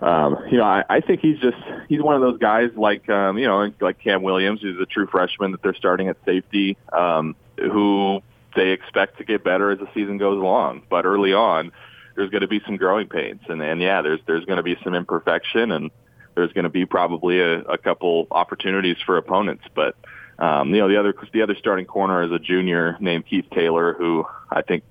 Um, 0.00 0.36
you 0.48 0.58
know, 0.58 0.64
I, 0.64 0.84
I 0.88 1.00
think 1.00 1.20
he's 1.20 1.40
just 1.40 1.56
he's 1.88 2.00
one 2.00 2.14
of 2.14 2.20
those 2.20 2.38
guys 2.38 2.70
like 2.76 3.08
um, 3.08 3.36
you 3.36 3.48
know 3.48 3.72
like 3.80 3.98
Cam 3.98 4.22
Williams, 4.22 4.62
who's 4.62 4.80
a 4.80 4.86
true 4.86 5.08
freshman 5.08 5.50
that 5.50 5.60
they're 5.60 5.74
starting 5.74 6.06
at 6.06 6.16
safety, 6.24 6.76
um, 6.92 7.34
who 7.56 8.22
they 8.58 8.70
expect 8.70 9.18
to 9.18 9.24
get 9.24 9.44
better 9.44 9.70
as 9.70 9.78
the 9.78 9.88
season 9.94 10.18
goes 10.18 10.36
along. 10.36 10.82
But 10.90 11.06
early 11.06 11.32
on, 11.32 11.72
there's 12.16 12.30
going 12.30 12.42
to 12.42 12.48
be 12.48 12.60
some 12.66 12.76
growing 12.76 13.08
pains, 13.08 13.40
and 13.48 13.62
and 13.62 13.80
yeah, 13.80 14.02
there's 14.02 14.20
there's 14.26 14.44
going 14.44 14.56
to 14.56 14.62
be 14.62 14.76
some 14.82 14.94
imperfection, 14.94 15.70
and 15.70 15.90
there's 16.34 16.52
going 16.52 16.64
to 16.64 16.70
be 16.70 16.84
probably 16.84 17.40
a, 17.40 17.60
a 17.60 17.78
couple 17.78 18.26
opportunities 18.30 18.96
for 19.06 19.16
opponents. 19.16 19.64
But 19.74 19.94
um, 20.38 20.74
you 20.74 20.80
know, 20.80 20.88
the 20.88 20.98
other 20.98 21.14
the 21.32 21.42
other 21.42 21.54
starting 21.58 21.86
corner 21.86 22.22
is 22.24 22.32
a 22.32 22.38
junior 22.38 22.96
named 23.00 23.26
Keith 23.26 23.46
Taylor, 23.54 23.94
who 23.94 24.26
I 24.50 24.62
think 24.62 24.82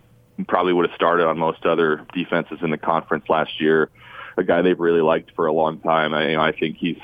probably 0.47 0.71
would 0.71 0.87
have 0.87 0.95
started 0.95 1.27
on 1.27 1.37
most 1.37 1.65
other 1.65 2.05
defenses 2.13 2.59
in 2.61 2.69
the 2.69 2.77
conference 2.77 3.25
last 3.27 3.59
year. 3.59 3.89
A 4.37 4.43
guy 4.43 4.61
they've 4.61 4.79
really 4.79 5.01
liked 5.01 5.31
for 5.35 5.47
a 5.47 5.53
long 5.53 5.79
time. 5.79 6.13
I, 6.13 6.29
you 6.29 6.35
know, 6.35 6.43
I 6.43 6.51
think 6.51 6.77
he's 6.77 6.99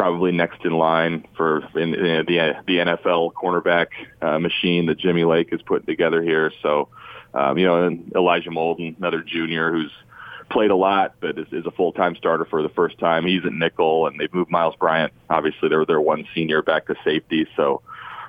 probably 0.00 0.32
next 0.32 0.64
in 0.64 0.72
line 0.72 1.26
for 1.36 1.58
in, 1.78 1.94
in 1.94 2.24
the 2.24 2.54
the 2.66 2.78
NFL 2.78 3.34
cornerback 3.34 3.88
uh, 4.22 4.38
machine 4.38 4.86
that 4.86 4.98
Jimmy 4.98 5.24
Lake 5.24 5.50
is 5.52 5.60
putting 5.60 5.84
together 5.84 6.22
here. 6.22 6.50
So, 6.62 6.88
um, 7.34 7.58
you 7.58 7.66
know, 7.66 7.84
and 7.84 8.10
Elijah 8.16 8.48
Molden, 8.48 8.96
another 8.96 9.22
junior 9.22 9.70
who's 9.70 9.92
played 10.48 10.70
a 10.70 10.74
lot, 10.74 11.16
but 11.20 11.38
is, 11.38 11.48
is 11.52 11.66
a 11.66 11.70
full 11.70 11.92
time 11.92 12.16
starter 12.16 12.46
for 12.46 12.62
the 12.62 12.70
first 12.70 12.98
time. 12.98 13.26
He's 13.26 13.44
at 13.44 13.52
nickel, 13.52 14.06
and 14.06 14.18
they've 14.18 14.32
moved 14.32 14.50
Miles 14.50 14.74
Bryant. 14.76 15.12
Obviously, 15.28 15.68
they're 15.68 15.84
their 15.84 16.00
one 16.00 16.26
senior 16.34 16.62
back 16.62 16.86
to 16.86 16.94
safety. 17.04 17.46
So, 17.54 17.82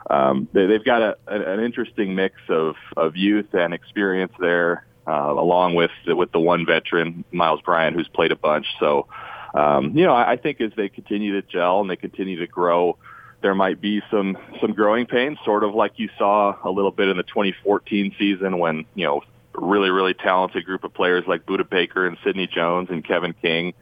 um, 0.10 0.50
they, 0.52 0.66
they've 0.66 0.84
got 0.84 1.02
a, 1.02 1.18
an 1.28 1.62
interesting 1.62 2.16
mix 2.16 2.36
of, 2.50 2.76
of 2.98 3.16
youth 3.16 3.54
and 3.54 3.74
experience 3.74 4.34
there, 4.42 4.86
uh, 5.08 5.32
along 5.32 5.76
with 5.76 5.92
the, 6.06 6.18
with 6.18 6.34
the 6.34 6.40
one 6.42 6.66
veteran 6.66 7.24
Miles 7.32 7.62
Bryant 7.62 7.96
who's 7.96 8.10
played 8.10 8.34
a 8.34 8.36
bunch. 8.36 8.66
So, 8.78 9.08
um, 9.54 9.98
you 9.98 10.06
know, 10.06 10.14
I, 10.14 10.34
I 10.34 10.38
think 10.38 10.62
as 10.62 10.72
they 10.76 10.90
continue 10.90 11.40
to 11.40 11.48
gel 11.48 11.82
and 11.82 11.90
they 11.90 11.96
continue 11.96 12.40
to 12.40 12.48
grow, 12.48 12.98
there 13.42 13.56
might 13.56 13.82
be 13.82 14.02
some 14.12 14.38
some 14.60 14.74
growing 14.74 15.06
pains, 15.06 15.38
sort 15.44 15.64
of 15.64 15.74
like 15.74 15.94
you 15.98 16.10
saw 16.18 16.56
a 16.64 16.70
little 16.70 16.92
bit 16.92 17.10
in 17.10 17.18
the 17.18 17.24
2014 17.24 18.16
season 18.18 18.60
when 18.60 18.86
you 18.96 19.06
know 19.06 19.22
really 19.54 19.90
really 19.90 20.14
talented 20.14 20.66
group 20.66 20.84
of 20.84 20.94
players 20.94 21.26
like 21.28 21.46
Budda 21.46 21.70
Baker 21.70 22.08
and 22.08 22.18
Sidney 22.24 22.48
Jones 22.48 22.90
and 22.90 23.04
Kevin 23.04 23.34
King 23.42 23.74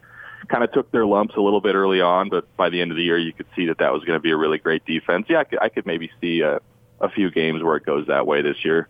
kind 0.48 0.64
of 0.64 0.72
took 0.72 0.90
their 0.90 1.06
lumps 1.06 1.36
a 1.36 1.40
little 1.40 1.60
bit 1.60 1.74
early 1.74 2.00
on, 2.00 2.28
but 2.28 2.44
by 2.56 2.68
the 2.68 2.80
end 2.80 2.90
of 2.90 2.96
the 2.96 3.02
year, 3.02 3.18
you 3.18 3.32
could 3.32 3.46
see 3.54 3.66
that 3.66 3.78
that 3.78 3.92
was 3.92 4.04
going 4.04 4.16
to 4.16 4.22
be 4.22 4.30
a 4.30 4.36
really 4.36 4.58
great 4.58 4.84
defense. 4.84 5.26
Yeah, 5.28 5.38
I 5.38 5.44
could, 5.44 5.58
I 5.60 5.68
could 5.68 5.86
maybe 5.86 6.10
see 6.20 6.40
a, 6.40 6.60
a 7.00 7.08
few 7.08 7.30
games 7.30 7.62
where 7.62 7.76
it 7.76 7.86
goes 7.86 8.06
that 8.08 8.26
way 8.26 8.42
this 8.42 8.64
year. 8.64 8.88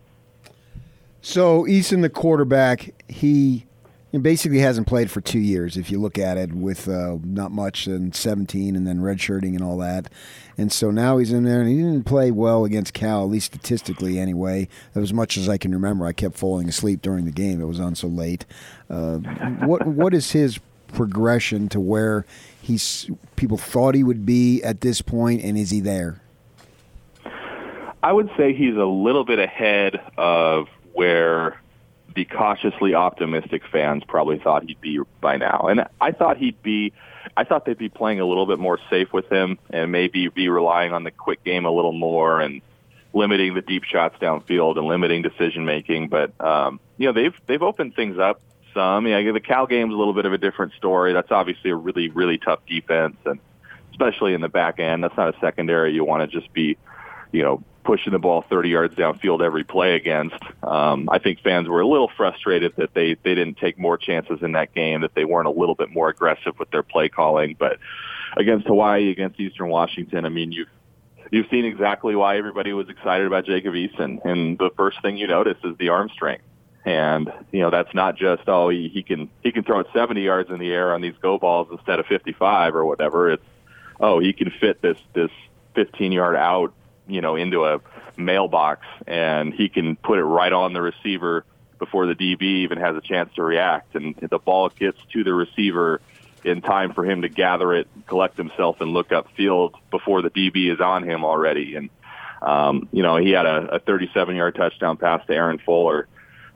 So 1.21 1.65
Eason, 1.65 2.01
the 2.01 2.09
quarterback, 2.09 2.95
he 3.09 3.67
basically 4.19 4.59
hasn't 4.59 4.89
played 4.89 5.11
for 5.11 5.21
two 5.21 5.39
years. 5.39 5.77
If 5.77 5.91
you 5.91 6.01
look 6.01 6.19
at 6.19 6.37
it, 6.37 6.53
with 6.53 6.89
uh, 6.89 7.19
not 7.23 7.53
much 7.53 7.87
in 7.87 8.13
17 8.13 8.75
and 8.75 8.87
then 8.87 8.99
redshirting 8.99 9.55
and 9.55 9.63
all 9.63 9.79
that, 9.79 10.11
and 10.59 10.73
so 10.73 10.91
now 10.91 11.19
he's 11.19 11.33
in 11.33 11.45
there 11.45 11.61
and 11.61 11.71
he 11.71 11.77
didn't 11.77 12.05
play 12.05 12.31
well 12.31 12.65
against 12.65 12.93
Cal, 12.93 13.23
at 13.23 13.31
least 13.31 13.47
statistically 13.47 14.19
anyway. 14.19 14.69
As 14.95 15.13
much 15.13 15.37
as 15.37 15.49
I 15.49 15.59
can 15.59 15.73
remember, 15.73 16.07
I 16.07 16.13
kept 16.13 16.37
falling 16.37 16.69
asleep 16.69 17.03
during 17.03 17.25
the 17.25 17.31
game. 17.31 17.61
It 17.61 17.67
was 17.67 17.81
on 17.81 17.95
so 17.95 18.09
late. 18.09 18.45
Uh, 18.89 19.19
what 19.65 19.87
what 19.87 20.13
is 20.13 20.33
his 20.33 20.59
progression 20.93 21.69
to 21.69 21.79
where 21.79 22.27
he's 22.61 23.09
people 23.37 23.57
thought 23.57 23.95
he 23.95 24.03
would 24.03 24.27
be 24.27 24.63
at 24.63 24.81
this 24.81 25.03
point, 25.03 25.43
and 25.43 25.57
is 25.57 25.71
he 25.71 25.81
there? 25.81 26.21
I 28.03 28.13
would 28.13 28.31
say 28.37 28.55
he's 28.55 28.77
a 28.77 28.85
little 28.85 29.25
bit 29.25 29.39
ahead 29.39 30.01
of 30.17 30.69
where 30.95 31.60
the 32.15 32.25
cautiously 32.25 32.95
optimistic 32.95 33.63
fans 33.71 34.03
probably 34.07 34.39
thought 34.39 34.65
he'd 34.65 34.81
be 34.81 35.01
by 35.21 35.37
now. 35.37 35.67
And 35.71 35.87
I 36.01 36.13
thought 36.13 36.37
he'd 36.37 36.61
be 36.63 36.93
I 37.37 37.45
thought 37.45 37.65
they'd 37.65 37.79
be 37.79 37.89
playing 37.89 38.21
a 38.21 38.27
little 38.27 38.47
bit 38.47 38.59
more 38.59 38.79
safe 38.89 39.13
with 39.13 39.31
him 39.31 39.59
and 39.71 39.93
maybe 39.93 40.29
be 40.29 40.49
relying 40.49 40.93
on 40.93 41.05
the 41.05 41.11
quick 41.11 41.45
game 41.45 41.65
a 41.65 41.71
little 41.71 41.93
more 41.93 42.41
and 42.41 42.63
limiting 43.13 43.55
the 43.55 43.61
deep 43.61 43.85
shots 43.85 44.17
downfield 44.21 44.79
and 44.79 44.87
limiting 44.87 45.23
decision 45.23 45.65
making. 45.65 46.09
But 46.09 46.39
um, 46.41 46.81
you 46.99 47.07
know, 47.07 47.13
they've 47.13 47.35
they've 47.47 47.63
opened 47.63 47.95
things 47.95 48.19
up 48.19 48.41
some. 48.75 49.07
Yeah, 49.07 49.33
the 49.33 49.41
Cal 49.41 49.67
game's 49.67 49.93
a 49.93 49.97
little 49.97 50.15
bit 50.15 50.27
of 50.27 50.33
a 50.33 50.39
different 50.39 50.73
story. 50.75 51.13
That's 51.13 51.31
obviously 51.31 51.71
a 51.71 51.77
really, 51.77 52.09
really 52.09 52.39
tough 52.39 52.61
defense, 52.67 53.17
and 53.25 53.39
especially 53.91 54.35
in 54.35 54.41
the 54.41 54.49
back 54.49 54.79
end, 54.79 55.05
that's 55.05 55.17
not 55.17 55.35
a 55.35 55.41
secondary 55.41 55.93
you 55.93 56.05
want 56.05 56.29
to 56.29 56.41
just 56.41 56.53
be, 56.53 56.77
you 57.33 57.43
know, 57.43 57.63
pushing 57.91 58.13
the 58.13 58.21
ball 58.21 58.45
30 58.49 58.69
yards 58.69 58.95
downfield 58.95 59.45
every 59.45 59.65
play 59.65 59.97
against. 59.97 60.37
Um, 60.63 61.09
I 61.11 61.19
think 61.19 61.41
fans 61.41 61.67
were 61.67 61.81
a 61.81 61.87
little 61.87 62.09
frustrated 62.17 62.73
that 62.77 62.95
they 62.95 63.15
they 63.15 63.35
didn't 63.35 63.57
take 63.57 63.81
more 63.81 63.99
chances 63.99 64.43
in 64.43 64.53
that 64.53 64.73
game, 64.77 65.01
that 65.01 65.17
they 65.17 65.25
weren't 65.25 65.49
a 65.49 65.51
little 65.51 65.75
bit 65.75 65.91
more 65.91 66.09
aggressive 66.09 66.57
with 66.57 66.71
their 66.71 66.85
play 66.85 67.09
calling. 67.09 67.57
But 67.59 67.79
against 68.37 68.69
Hawaii, 68.69 69.11
against 69.11 69.41
Eastern 69.41 69.71
Washington, 69.71 70.25
I 70.25 70.29
mean, 70.29 70.53
you've 70.53 70.69
you've 71.33 71.49
seen 71.51 71.65
exactly 71.65 72.15
why 72.15 72.37
everybody 72.37 72.73
was 72.73 72.89
excited 72.89 73.27
about 73.27 73.45
Jacob 73.45 73.75
Eason, 73.75 74.25
and 74.25 74.57
the 74.57 74.71
first 74.77 75.03
thing 75.03 75.17
you 75.17 75.27
notice 75.27 75.59
is 75.65 75.77
the 75.79 75.89
arm 75.89 76.11
strength. 76.11 76.45
And 76.85 77.33
you 77.51 77.59
know 77.59 77.71
that's 77.71 77.93
not 77.93 78.17
just 78.17 78.45
oh 78.47 78.69
he, 78.69 78.89
he 78.89 79.03
can 79.03 79.29
he 79.43 79.51
can 79.51 79.65
throw 79.65 79.81
it 79.81 79.89
70 79.93 80.23
yards 80.23 80.49
in 80.49 80.61
the 80.61 80.73
air 80.73 80.95
on 80.95 81.01
these 81.01 81.17
go 81.21 81.39
balls 81.39 81.67
instead 81.73 81.99
of 81.99 82.07
55 82.07 82.77
or 82.77 82.87
whatever. 82.87 83.33
It's 83.33 83.43
oh 83.99 84.21
he 84.21 84.33
can 84.33 84.53
fit 84.61 84.81
this 84.81 84.99
this 85.13 85.33
15 85.75 86.13
yard 86.13 86.37
out 86.37 86.73
you 87.11 87.21
know 87.21 87.37
into 87.37 87.65
a 87.65 87.81
mailbox 88.17 88.87
and 89.07 89.55
he 89.55 89.69
can 89.69 89.97
put 89.97 90.19
it 90.19 90.25
right 90.25 90.53
on 90.53 90.73
the 90.73 90.83
receiver 90.83 91.45
before 91.79 92.07
the 92.07 92.15
DB 92.15 92.43
even 92.43 92.79
has 92.79 92.95
a 92.97 93.01
chance 93.01 93.33
to 93.35 93.43
react 93.43 93.95
and 93.95 94.15
the 94.17 94.39
ball 94.39 94.69
gets 94.69 94.99
to 95.13 95.25
the 95.25 95.33
receiver 95.33 96.01
in 96.45 96.63
time 96.63 96.93
for 96.93 97.05
him 97.05 97.23
to 97.23 97.29
gather 97.29 97.75
it, 97.75 97.89
collect 98.07 98.37
himself, 98.37 98.81
and 98.81 98.93
look 98.93 99.11
upfield 99.11 99.75
before 99.91 100.23
the 100.23 100.31
DB 100.31 100.73
is 100.73 100.81
on 100.81 101.03
him 101.03 101.25
already. 101.25 101.77
And 101.77 101.91
um, 102.43 102.89
you 102.93 103.03
know 103.03 103.17
he 103.17 103.31
had 103.31 103.47
a, 103.47 103.77
a 103.77 103.79
37 103.81 104.37
yard 104.37 104.55
touchdown 104.55 104.97
pass 104.97 105.25
to 105.27 105.35
Aaron 105.35 105.59
Fuller 105.59 106.09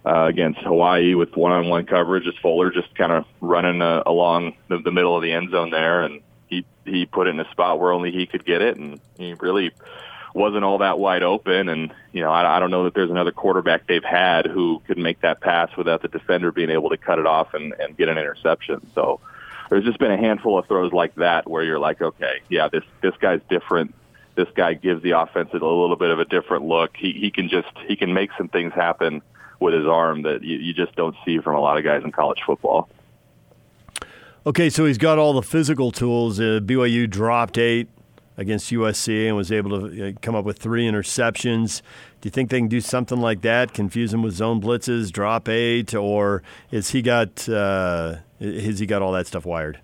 uh, 0.05 0.25
against 0.25 0.61
Hawaii 0.61 1.15
with 1.15 1.37
one-on-one 1.37 1.87
coverage. 1.87 2.27
As 2.27 2.35
Fuller 2.41 2.71
just 2.71 2.95
kind 2.95 3.13
of 3.13 3.25
running 3.41 3.83
uh, 3.83 4.03
along 4.07 4.55
the, 4.69 4.79
the 4.79 4.93
middle 4.93 5.17
of 5.17 5.23
the 5.23 5.33
end 5.33 5.51
zone 5.51 5.71
there, 5.71 6.03
and 6.03 6.21
he 6.47 6.65
he 6.85 7.07
put 7.07 7.27
it 7.27 7.31
in 7.31 7.41
a 7.41 7.51
spot 7.51 7.79
where 7.79 7.93
only 7.93 8.13
he 8.13 8.27
could 8.27 8.45
get 8.45 8.63
it, 8.63 8.77
and 8.77 9.01
he 9.19 9.35
really 9.35 9.73
wasn't 10.35 10.65
all 10.65 10.79
that 10.79 10.99
wide 10.99 11.23
open. 11.23 11.69
And 11.69 11.95
you 12.13 12.21
know, 12.21 12.31
I, 12.31 12.57
I 12.57 12.61
don't 12.61 12.71
know 12.71 12.85
that 12.85 12.95
there's 12.95 13.11
another 13.11 13.33
quarterback 13.33 13.87
they've 13.87 14.05
had 14.05 14.47
who 14.47 14.83
could 14.87 14.99
make 14.99 15.21
that 15.23 15.41
pass 15.41 15.75
without 15.77 16.03
the 16.03 16.09
defender 16.09 16.53
being 16.53 16.71
able 16.71 16.91
to 16.91 16.97
cut 16.97 17.19
it 17.19 17.27
off 17.27 17.55
and, 17.55 17.73
and 17.79 17.97
get 17.97 18.09
an 18.09 18.19
interception. 18.19 18.87
So 18.95 19.21
there's 19.71 19.85
just 19.85 19.99
been 19.99 20.11
a 20.11 20.19
handful 20.19 20.59
of 20.59 20.67
throws 20.67 20.93
like 20.93 21.15
that 21.15 21.49
where 21.49 21.63
you're 21.63 21.79
like, 21.79 22.03
okay, 22.03 22.43
yeah, 22.51 22.69
this 22.69 22.85
this 23.01 23.15
guy's 23.21 23.41
different. 23.49 23.95
This 24.35 24.49
guy 24.57 24.75
gives 24.75 25.03
the 25.03 25.13
offense 25.13 25.51
a 25.53 25.55
little 25.55 25.97
bit 25.97 26.11
of 26.11 26.19
a 26.19 26.25
different 26.25 26.65
look. 26.65 26.97
He 26.97 27.13
he 27.13 27.31
can 27.31 27.49
just 27.49 27.73
he 27.87 27.97
can 27.97 28.13
make 28.13 28.31
some 28.37 28.49
things 28.49 28.73
happen 28.75 29.23
with 29.61 29.73
his 29.73 29.87
arm 29.87 30.23
that 30.23 30.43
you, 30.43 30.59
you 30.59 30.75
just 30.75 30.95
don't 30.97 31.15
see 31.25 31.39
from 31.39 31.55
a 31.55 31.61
lot 31.61 31.79
of 31.79 31.85
guys 31.85 32.03
in 32.05 32.11
college 32.11 32.41
football. 32.45 32.89
Okay, 34.47 34.69
so 34.69 34.85
he's 34.85 34.99
got 34.99 35.17
all 35.17 35.33
the 35.33 35.43
physical 35.43 35.91
tools. 35.91 36.39
Uh, 36.39 36.61
BYU 36.63 37.09
dropped 37.09 37.57
eight 37.57 37.89
against 38.37 38.71
USC 38.71 39.27
and 39.27 39.37
was 39.37 39.53
able 39.53 39.89
to 39.89 40.09
uh, 40.09 40.13
come 40.21 40.35
up 40.35 40.45
with 40.45 40.59
three 40.59 40.87
interceptions. 40.87 41.83
Do 42.21 42.27
you 42.27 42.31
think 42.31 42.51
they 42.51 42.59
can 42.59 42.69
do 42.69 42.81
something 42.81 43.21
like 43.21 43.43
that? 43.43 43.73
Confuse 43.73 44.13
him 44.13 44.23
with 44.23 44.35
zone 44.35 44.61
blitzes, 44.61 45.13
drop 45.13 45.49
eight, 45.49 45.95
or 45.95 46.43
is 46.71 46.91
he 46.91 47.03
got 47.03 47.49
uh, 47.49 48.17
has 48.41 48.79
he 48.79 48.87
got 48.87 49.03
all 49.03 49.13
that 49.13 49.27
stuff 49.27 49.45
wired? 49.45 49.81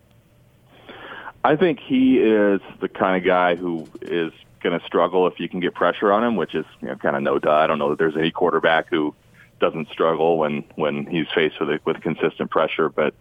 I 1.45 1.57
think 1.57 1.80
he 1.80 2.19
is 2.19 2.61
the 2.80 2.88
kind 2.88 3.16
of 3.16 3.25
guy 3.26 3.54
who 3.54 3.88
is 4.02 4.33
going 4.62 4.78
to 4.78 4.85
struggle 4.85 5.26
if 5.26 5.40
you 5.40 5.49
can 5.49 5.61
get 5.61 5.75
pressure 5.75 6.12
on 6.12 6.23
him, 6.23 6.37
which 6.37 6.54
is 6.54 6.66
you 6.83 6.88
know, 6.88 6.97
kind 6.97 7.16
of 7.16 7.23
no 7.23 7.38
duh. 7.38 7.50
I 7.50 7.66
don't 7.66 7.78
know 7.78 7.90
that 7.90 7.99
there's 7.99 8.16
any 8.16 8.30
quarterback 8.30 8.88
who 8.88 9.14
doesn't 9.59 9.88
struggle 9.90 10.38
when 10.38 10.64
when 10.75 11.07
he's 11.07 11.26
faced 11.35 11.61
with 11.61 11.71
it, 11.71 11.83
with 11.85 12.00
consistent 12.00 12.50
pressure. 12.50 12.88
But 12.88 13.14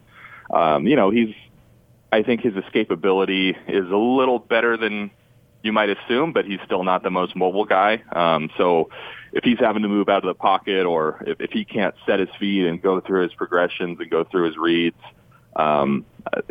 um, 0.52 0.88
you 0.88 0.96
know, 0.96 1.10
he's 1.10 1.34
I 2.12 2.24
think 2.24 2.42
his 2.42 2.54
escapability 2.54 3.56
is 3.68 3.90
a 3.90 3.98
little 3.98 4.40
better 4.40 4.78
than 4.78 5.12
you 5.62 5.74
might 5.74 5.90
assume, 5.90 6.32
but 6.34 6.46
he's 6.46 6.60
still 6.66 6.84
not 6.84 7.04
the 7.04 7.10
most 7.10 7.36
mobile 7.36 7.66
guy. 7.66 8.02
Um, 8.12 8.50
so 8.58 8.90
if 9.34 9.44
he's 9.44 9.60
having 9.60 9.82
to 9.82 9.90
move 9.90 10.10
out 10.10 10.24
of 10.24 10.28
the 10.28 10.40
pocket 10.40 10.86
or 10.86 11.24
if, 11.28 11.42
if 11.42 11.52
he 11.52 11.66
can't 11.66 11.94
set 12.06 12.20
his 12.20 12.30
feet 12.40 12.66
and 12.66 12.82
go 12.82 13.00
through 13.02 13.24
his 13.24 13.34
progressions 13.34 14.00
and 14.00 14.10
go 14.10 14.24
through 14.24 14.46
his 14.46 14.58
reads, 14.58 14.98
um, 15.56 16.06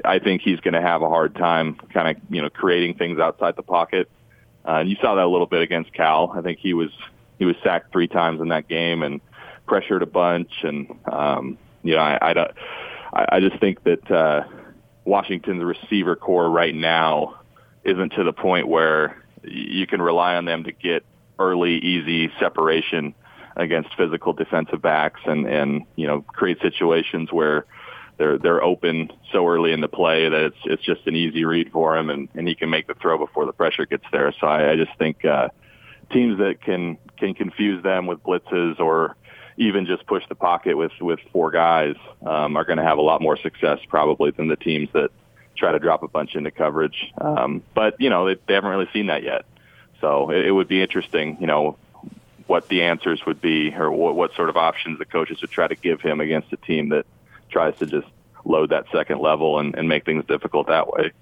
I 0.05 0.19
think 0.19 0.43
he's 0.43 0.61
going 0.61 0.75
to 0.75 0.83
have 0.83 1.03
a 1.03 1.09
hard 1.09 1.35
time 1.35 1.77
kind 1.93 2.17
of, 2.17 2.23
you 2.31 2.43
know, 2.43 2.51
creating 2.51 2.95
things 2.95 3.19
outside 3.19 3.57
the 3.57 3.63
pocket. 3.63 4.11
Uh, 4.67 4.81
and 4.81 4.91
you 4.91 4.97
saw 5.01 5.15
that 5.15 5.25
a 5.25 5.29
little 5.29 5.47
bit 5.47 5.63
against 5.63 5.93
Cal. 5.95 6.33
I 6.35 6.43
think 6.43 6.59
he 6.59 6.75
was, 6.75 6.91
he 7.39 7.45
was 7.45 7.57
sacked 7.63 7.93
three 7.93 8.09
times 8.09 8.41
in 8.41 8.49
that 8.49 8.69
game 8.69 9.03
and 9.03 9.21
pressured 9.67 10.03
a 10.03 10.07
bunch, 10.07 10.51
and 10.63 10.89
um, 11.11 11.59
you 11.83 11.95
know, 11.95 12.01
I, 12.01 12.33
I, 12.33 13.27
I 13.37 13.41
just 13.41 13.59
think 13.61 13.85
that 13.85 14.11
uh, 14.11 14.45
Washington's 15.05 15.63
receiver 15.63 16.17
corps 16.17 16.51
right 16.51 16.75
now 16.75 17.38
isn't 17.89 18.11
to 18.11 18.25
the 18.25 18.33
point 18.33 18.69
where 18.69 19.23
you 19.43 19.87
can 19.87 20.03
rely 20.03 20.37
on 20.37 20.45
them 20.45 20.65
to 20.65 20.73
get 20.73 21.05
early, 21.39 21.79
easy 21.79 22.31
separation 22.39 23.15
against 23.57 23.95
physical 23.97 24.33
defensive 24.33 24.81
backs, 24.81 25.21
and 25.25 25.47
and 25.47 25.85
you 25.97 26.07
know, 26.07 26.23
create 26.23 26.61
situations 26.61 27.33
where 27.33 27.67
they're 28.19 28.39
they're 28.39 28.63
open 28.63 29.11
so 29.33 29.47
early 29.47 29.73
in 29.73 29.81
the 29.81 29.89
play 29.89 30.29
that 30.29 30.43
it's 30.43 30.59
it's 30.65 30.83
just 30.83 31.07
an 31.07 31.17
easy 31.17 31.45
read 31.45 31.71
for 31.73 31.97
him, 31.97 32.11
and 32.11 32.29
and 32.35 32.47
he 32.47 32.55
can 32.55 32.71
make 32.71 32.87
the 32.87 32.95
throw 32.95 33.19
before 33.19 33.47
the 33.47 33.53
pressure 33.53 33.87
gets 33.87 34.05
there. 34.13 34.33
So 34.41 34.47
I, 34.47 34.73
I 34.73 34.77
just 34.77 34.97
think 34.99 35.25
uh, 35.25 35.49
teams 36.13 36.39
that 36.39 36.63
can 36.63 36.99
can 37.17 37.35
confuse 37.35 37.83
them 37.83 38.07
with 38.07 38.23
blitzes 38.23 38.79
or 38.79 39.17
even 39.57 39.87
just 39.87 40.07
push 40.07 40.23
the 40.29 40.35
pocket 40.35 40.77
with 40.77 40.93
with 41.01 41.19
four 41.33 41.51
guys 41.51 41.97
um, 42.27 42.57
are 42.57 42.65
going 42.65 42.79
to 42.79 42.85
have 42.85 42.99
a 42.99 43.03
lot 43.03 43.21
more 43.21 43.37
success 43.37 43.79
probably 43.89 44.31
than 44.31 44.49
the 44.49 44.57
teams 44.57 44.89
that 44.93 45.11
try 45.59 45.73
to 45.73 45.79
drop 45.79 46.03
a 46.03 46.09
bunch 46.09 46.35
into 46.35 46.51
coverage. 46.51 47.13
Um, 47.21 47.63
but 47.75 48.01
you 48.01 48.11
know 48.11 48.27
they, 48.27 48.41
they 48.47 48.55
haven't 48.55 48.71
really 48.71 48.89
seen 48.93 49.07
that 49.09 49.23
yet, 49.23 49.45
so 50.01 50.31
it, 50.31 50.47
it 50.47 50.53
would 50.53 50.69
be 50.69 50.81
interesting. 50.81 51.37
You 51.41 51.47
know 51.47 51.77
what 52.47 52.69
the 52.69 52.83
answers 52.83 53.25
would 53.27 53.41
be, 53.41 53.75
or 53.75 53.91
what, 53.93 54.17
what 54.17 54.35
sort 54.35 54.49
of 54.49 54.57
options 54.57 54.99
the 54.99 55.05
coaches 55.05 55.41
would 55.43 55.51
try 55.51 55.69
to 55.69 55.75
give 55.75 56.01
him 56.01 56.21
against 56.21 56.51
a 56.53 56.57
team 56.57 56.89
that 56.89 57.05
tries 57.51 57.77
to 57.77 57.87
just 57.87 58.07
load 58.45 58.71
that 58.71 58.87
second 58.91 59.21
level 59.21 59.59
and, 59.59 59.75
and 59.77 59.89
make 59.89 60.05
things 60.07 60.25
difficult 60.25 60.67
that 60.69 60.89
way. 60.89 61.13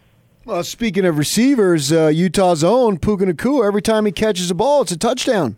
Well, 0.45 0.63
speaking 0.63 1.05
of 1.05 1.19
receivers, 1.19 1.91
uh, 1.91 2.07
Utah's 2.07 2.63
own 2.63 2.99
Puka 2.99 3.25
Nacua, 3.27 3.67
every 3.67 3.83
time 3.83 4.07
he 4.07 4.13
catches 4.13 4.49
a 4.49 4.55
ball, 4.55 4.83
it's 4.83 4.93
a 4.93 4.97
touchdown. 4.97 5.57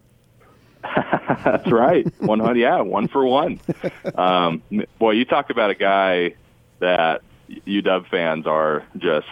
That's 1.44 1.70
right. 1.70 2.06
One 2.20 2.40
hundred, 2.40 2.58
yeah, 2.60 2.80
one 2.80 3.08
for 3.08 3.24
one. 3.26 3.60
Um, 4.14 4.62
boy, 4.98 5.12
you 5.12 5.24
talk 5.24 5.50
about 5.50 5.70
a 5.70 5.74
guy 5.74 6.34
that 6.80 7.22
UW 7.48 8.08
fans 8.08 8.46
are 8.46 8.84
just 8.96 9.26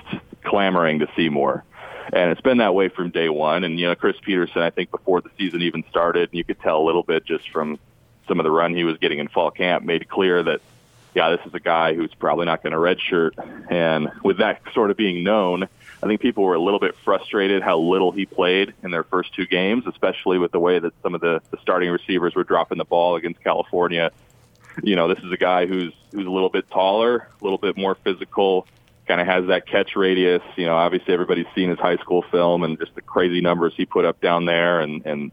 clamoring 0.45 1.01
to 1.01 1.09
see 1.17 1.29
more. 1.29 1.65
And 2.13 2.31
it's 2.31 2.41
been 2.41 2.59
that 2.59 2.75
way 2.75 2.89
from 2.89 3.11
day 3.11 3.29
one. 3.29 3.65
And, 3.65 3.79
you 3.79 3.87
know, 3.87 3.95
Chris 3.95 4.17
Petersen, 4.23 4.63
I 4.63 4.71
think 4.71 4.91
before 4.91 5.21
the 5.21 5.31
season 5.37 5.63
even 5.63 5.85
started, 5.91 6.31
you 6.33 6.45
could 6.45 6.61
tell 6.61 6.81
a 6.81 6.85
little 6.85 7.03
bit 7.03 7.25
just 7.25 7.51
from 7.51 7.79
some 8.29 8.39
of 8.39 8.45
the 8.45 8.51
run 8.51 8.75
he 8.75 8.85
was 8.85 8.97
getting 8.99 9.19
in 9.19 9.29
fall 9.29 9.51
camp, 9.51 9.85
made 9.85 10.09
clear 10.09 10.43
that, 10.43 10.61
yeah, 11.15 11.31
this 11.31 11.41
is 11.47 11.55
a 11.55 11.61
guy 11.61 11.95
who's 11.95 12.15
probably 12.15 12.47
not 12.47 12.63
going 12.63 12.73
to 12.73 12.79
redshirt. 12.79 13.33
And 13.71 14.11
with 14.23 14.39
that 14.39 14.61
sort 14.73 14.91
of 14.91 14.97
being 14.97 15.25
known, 15.25 15.65
I 16.03 16.07
think 16.07 16.21
people 16.21 16.45
were 16.45 16.55
a 16.55 16.61
little 16.61 16.81
bit 16.81 16.95
frustrated 17.05 17.63
how 17.63 17.79
little 17.79 18.13
he 18.13 18.27
played 18.27 18.75
in 18.83 18.91
their 18.91 19.05
first 19.05 19.35
two 19.35 19.47
games, 19.47 19.85
especially 19.87 20.39
with 20.39 20.53
the 20.53 20.61
way 20.61 20.79
that 20.79 20.93
some 21.03 21.15
of 21.15 21.21
the, 21.21 21.41
the 21.51 21.59
starting 21.63 21.91
receivers 21.91 22.35
were 22.35 22.45
dropping 22.45 22.79
the 22.79 22.85
ball 22.85 23.17
against 23.17 23.43
California. 23.43 24.13
You 24.83 24.97
know, 24.97 25.09
this 25.09 25.23
is 25.25 25.33
a 25.33 25.37
guy 25.37 25.67
who's 25.67 25.93
who's 26.13 26.27
a 26.27 26.31
little 26.31 26.49
bit 26.49 26.71
taller, 26.71 27.29
a 27.41 27.45
little 27.45 27.59
bit 27.59 27.77
more 27.77 27.95
physical, 27.95 28.67
kind 29.07 29.21
of 29.21 29.27
has 29.27 29.47
that 29.47 29.67
catch 29.67 29.97
radius. 29.97 30.43
You 30.57 30.67
know, 30.67 30.77
obviously 30.77 31.15
everybody's 31.15 31.47
seen 31.55 31.71
his 31.71 31.79
high 31.79 31.97
school 31.97 32.23
film 32.31 32.63
and 32.63 32.79
just 32.79 32.95
the 32.95 33.01
crazy 33.01 33.41
numbers 33.41 33.75
he 33.77 33.87
put 33.87 34.05
up 34.05 34.21
down 34.21 34.45
there, 34.45 34.81
and 34.81 35.05
and 35.07 35.33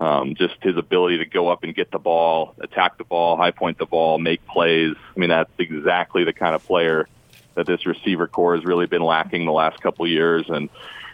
um, 0.00 0.34
just 0.34 0.54
his 0.62 0.76
ability 0.76 1.18
to 1.18 1.26
go 1.26 1.48
up 1.48 1.62
and 1.62 1.74
get 1.74 1.90
the 1.90 1.98
ball, 1.98 2.54
attack 2.60 2.98
the 2.98 3.04
ball, 3.04 3.36
high 3.36 3.50
point 3.50 3.78
the 3.78 3.86
ball, 3.86 4.18
make 4.18 4.44
plays. 4.46 4.94
I 5.14 5.18
mean, 5.18 5.30
that's 5.30 5.52
exactly 5.58 6.24
the 6.24 6.32
kind 6.32 6.54
of 6.54 6.64
player 6.64 7.06
that 7.54 7.66
this 7.66 7.84
receiver 7.86 8.26
corps 8.26 8.56
has 8.56 8.64
really 8.64 8.86
been 8.86 9.02
lacking 9.02 9.44
the 9.44 9.52
last 9.52 9.80
couple 9.80 10.06
years, 10.06 10.46
and 10.48 10.70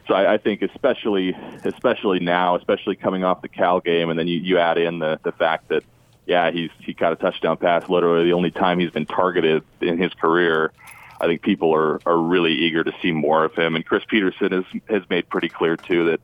so 0.06 0.14
I, 0.14 0.34
I 0.34 0.38
think 0.38 0.62
especially 0.62 1.36
especially 1.64 2.20
now, 2.20 2.56
especially 2.56 2.96
coming 2.96 3.24
off 3.24 3.42
the 3.42 3.48
Cal 3.48 3.80
game, 3.80 4.10
and 4.10 4.18
then 4.18 4.28
you, 4.28 4.38
you 4.38 4.58
add 4.58 4.78
in 4.78 4.98
the 4.98 5.18
the 5.22 5.32
fact 5.32 5.68
that 5.68 5.82
yeah, 6.26 6.50
he's 6.50 6.70
he 6.80 6.92
caught 6.92 7.12
a 7.12 7.16
touchdown 7.16 7.56
pass 7.56 7.88
literally 7.88 8.24
the 8.26 8.32
only 8.32 8.50
time 8.50 8.78
he's 8.78 8.90
been 8.90 9.06
targeted 9.06 9.62
in 9.80 9.98
his 9.98 10.12
career. 10.14 10.72
I 11.20 11.26
think 11.26 11.42
people 11.42 11.74
are 11.74 12.00
are 12.04 12.18
really 12.18 12.52
eager 12.52 12.84
to 12.84 12.92
see 13.00 13.12
more 13.12 13.44
of 13.44 13.54
him, 13.54 13.76
and 13.76 13.86
Chris 13.86 14.02
Petersen 14.08 14.52
has 14.52 14.64
has 14.88 15.02
made 15.08 15.28
pretty 15.28 15.48
clear 15.48 15.76
too 15.76 16.10
that 16.10 16.20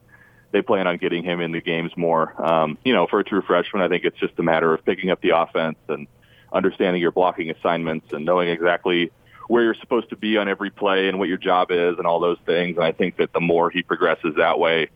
they 0.50 0.60
plan 0.60 0.86
on 0.86 0.98
getting 0.98 1.22
him 1.22 1.40
in 1.40 1.52
the 1.52 1.60
games 1.60 1.92
more. 1.96 2.34
Um, 2.44 2.76
you 2.84 2.92
know, 2.92 3.06
for 3.06 3.20
a 3.20 3.24
true 3.24 3.42
freshman, 3.42 3.82
I 3.82 3.88
think 3.88 4.04
it's 4.04 4.18
just 4.18 4.38
a 4.38 4.42
matter 4.42 4.74
of 4.74 4.84
picking 4.84 5.10
up 5.10 5.20
the 5.20 5.30
offense 5.30 5.78
and 5.88 6.06
understanding 6.52 7.00
your 7.00 7.12
blocking 7.12 7.50
assignments 7.50 8.12
and 8.12 8.24
knowing 8.26 8.48
exactly 8.48 9.10
where 9.48 9.62
you're 9.62 9.74
supposed 9.74 10.10
to 10.10 10.16
be 10.16 10.36
on 10.36 10.48
every 10.48 10.70
play 10.70 11.08
and 11.08 11.18
what 11.18 11.28
your 11.28 11.38
job 11.38 11.70
is 11.70 11.96
and 11.98 12.06
all 12.06 12.20
those 12.20 12.38
things. 12.44 12.76
And 12.76 12.84
I 12.84 12.92
think 12.92 13.16
that 13.16 13.32
the 13.32 13.40
more 13.40 13.70
he 13.70 13.82
progresses 13.82 14.34
that 14.36 14.58
way, 14.58 14.88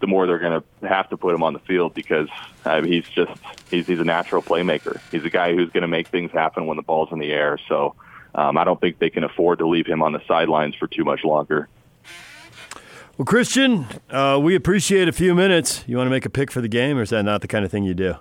the 0.00 0.06
more 0.06 0.26
they're 0.26 0.38
going 0.38 0.62
to 0.80 0.88
have 0.88 1.08
to 1.10 1.16
put 1.16 1.34
him 1.34 1.42
on 1.42 1.52
the 1.52 1.58
field 1.60 1.94
because 1.94 2.28
uh, 2.64 2.82
he's 2.82 3.08
just 3.08 3.32
he's 3.70 3.86
he's 3.86 4.00
a 4.00 4.04
natural 4.04 4.42
playmaker. 4.42 5.00
He's 5.10 5.24
a 5.24 5.30
guy 5.30 5.54
who's 5.54 5.70
going 5.70 5.82
to 5.82 5.88
make 5.88 6.08
things 6.08 6.32
happen 6.32 6.66
when 6.66 6.76
the 6.76 6.82
ball's 6.82 7.12
in 7.12 7.18
the 7.18 7.32
air. 7.32 7.58
So 7.68 7.94
um, 8.34 8.56
I 8.56 8.64
don't 8.64 8.80
think 8.80 8.98
they 8.98 9.10
can 9.10 9.24
afford 9.24 9.58
to 9.58 9.68
leave 9.68 9.86
him 9.86 10.02
on 10.02 10.12
the 10.12 10.22
sidelines 10.26 10.74
for 10.74 10.86
too 10.86 11.04
much 11.04 11.24
longer. 11.24 11.68
Well, 13.18 13.26
Christian, 13.26 13.86
uh, 14.08 14.40
we 14.42 14.54
appreciate 14.54 15.06
a 15.06 15.12
few 15.12 15.34
minutes. 15.34 15.84
You 15.86 15.98
want 15.98 16.06
to 16.06 16.10
make 16.10 16.24
a 16.24 16.30
pick 16.30 16.50
for 16.50 16.62
the 16.62 16.68
game, 16.68 16.96
or 16.96 17.02
is 17.02 17.10
that 17.10 17.22
not 17.22 17.42
the 17.42 17.48
kind 17.48 17.64
of 17.64 17.70
thing 17.70 17.84
you 17.84 17.92
do? 17.92 18.14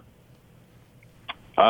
Uh, 1.57 1.61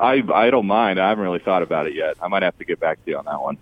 I 0.00 0.22
I 0.32 0.50
don't 0.50 0.66
mind. 0.66 1.00
I 1.00 1.08
haven't 1.08 1.24
really 1.24 1.40
thought 1.40 1.62
about 1.62 1.86
it 1.86 1.94
yet. 1.94 2.16
I 2.20 2.28
might 2.28 2.42
have 2.42 2.56
to 2.58 2.64
get 2.64 2.80
back 2.80 3.04
to 3.04 3.10
you 3.10 3.18
on 3.18 3.24
that 3.24 3.40
one. 3.40 3.58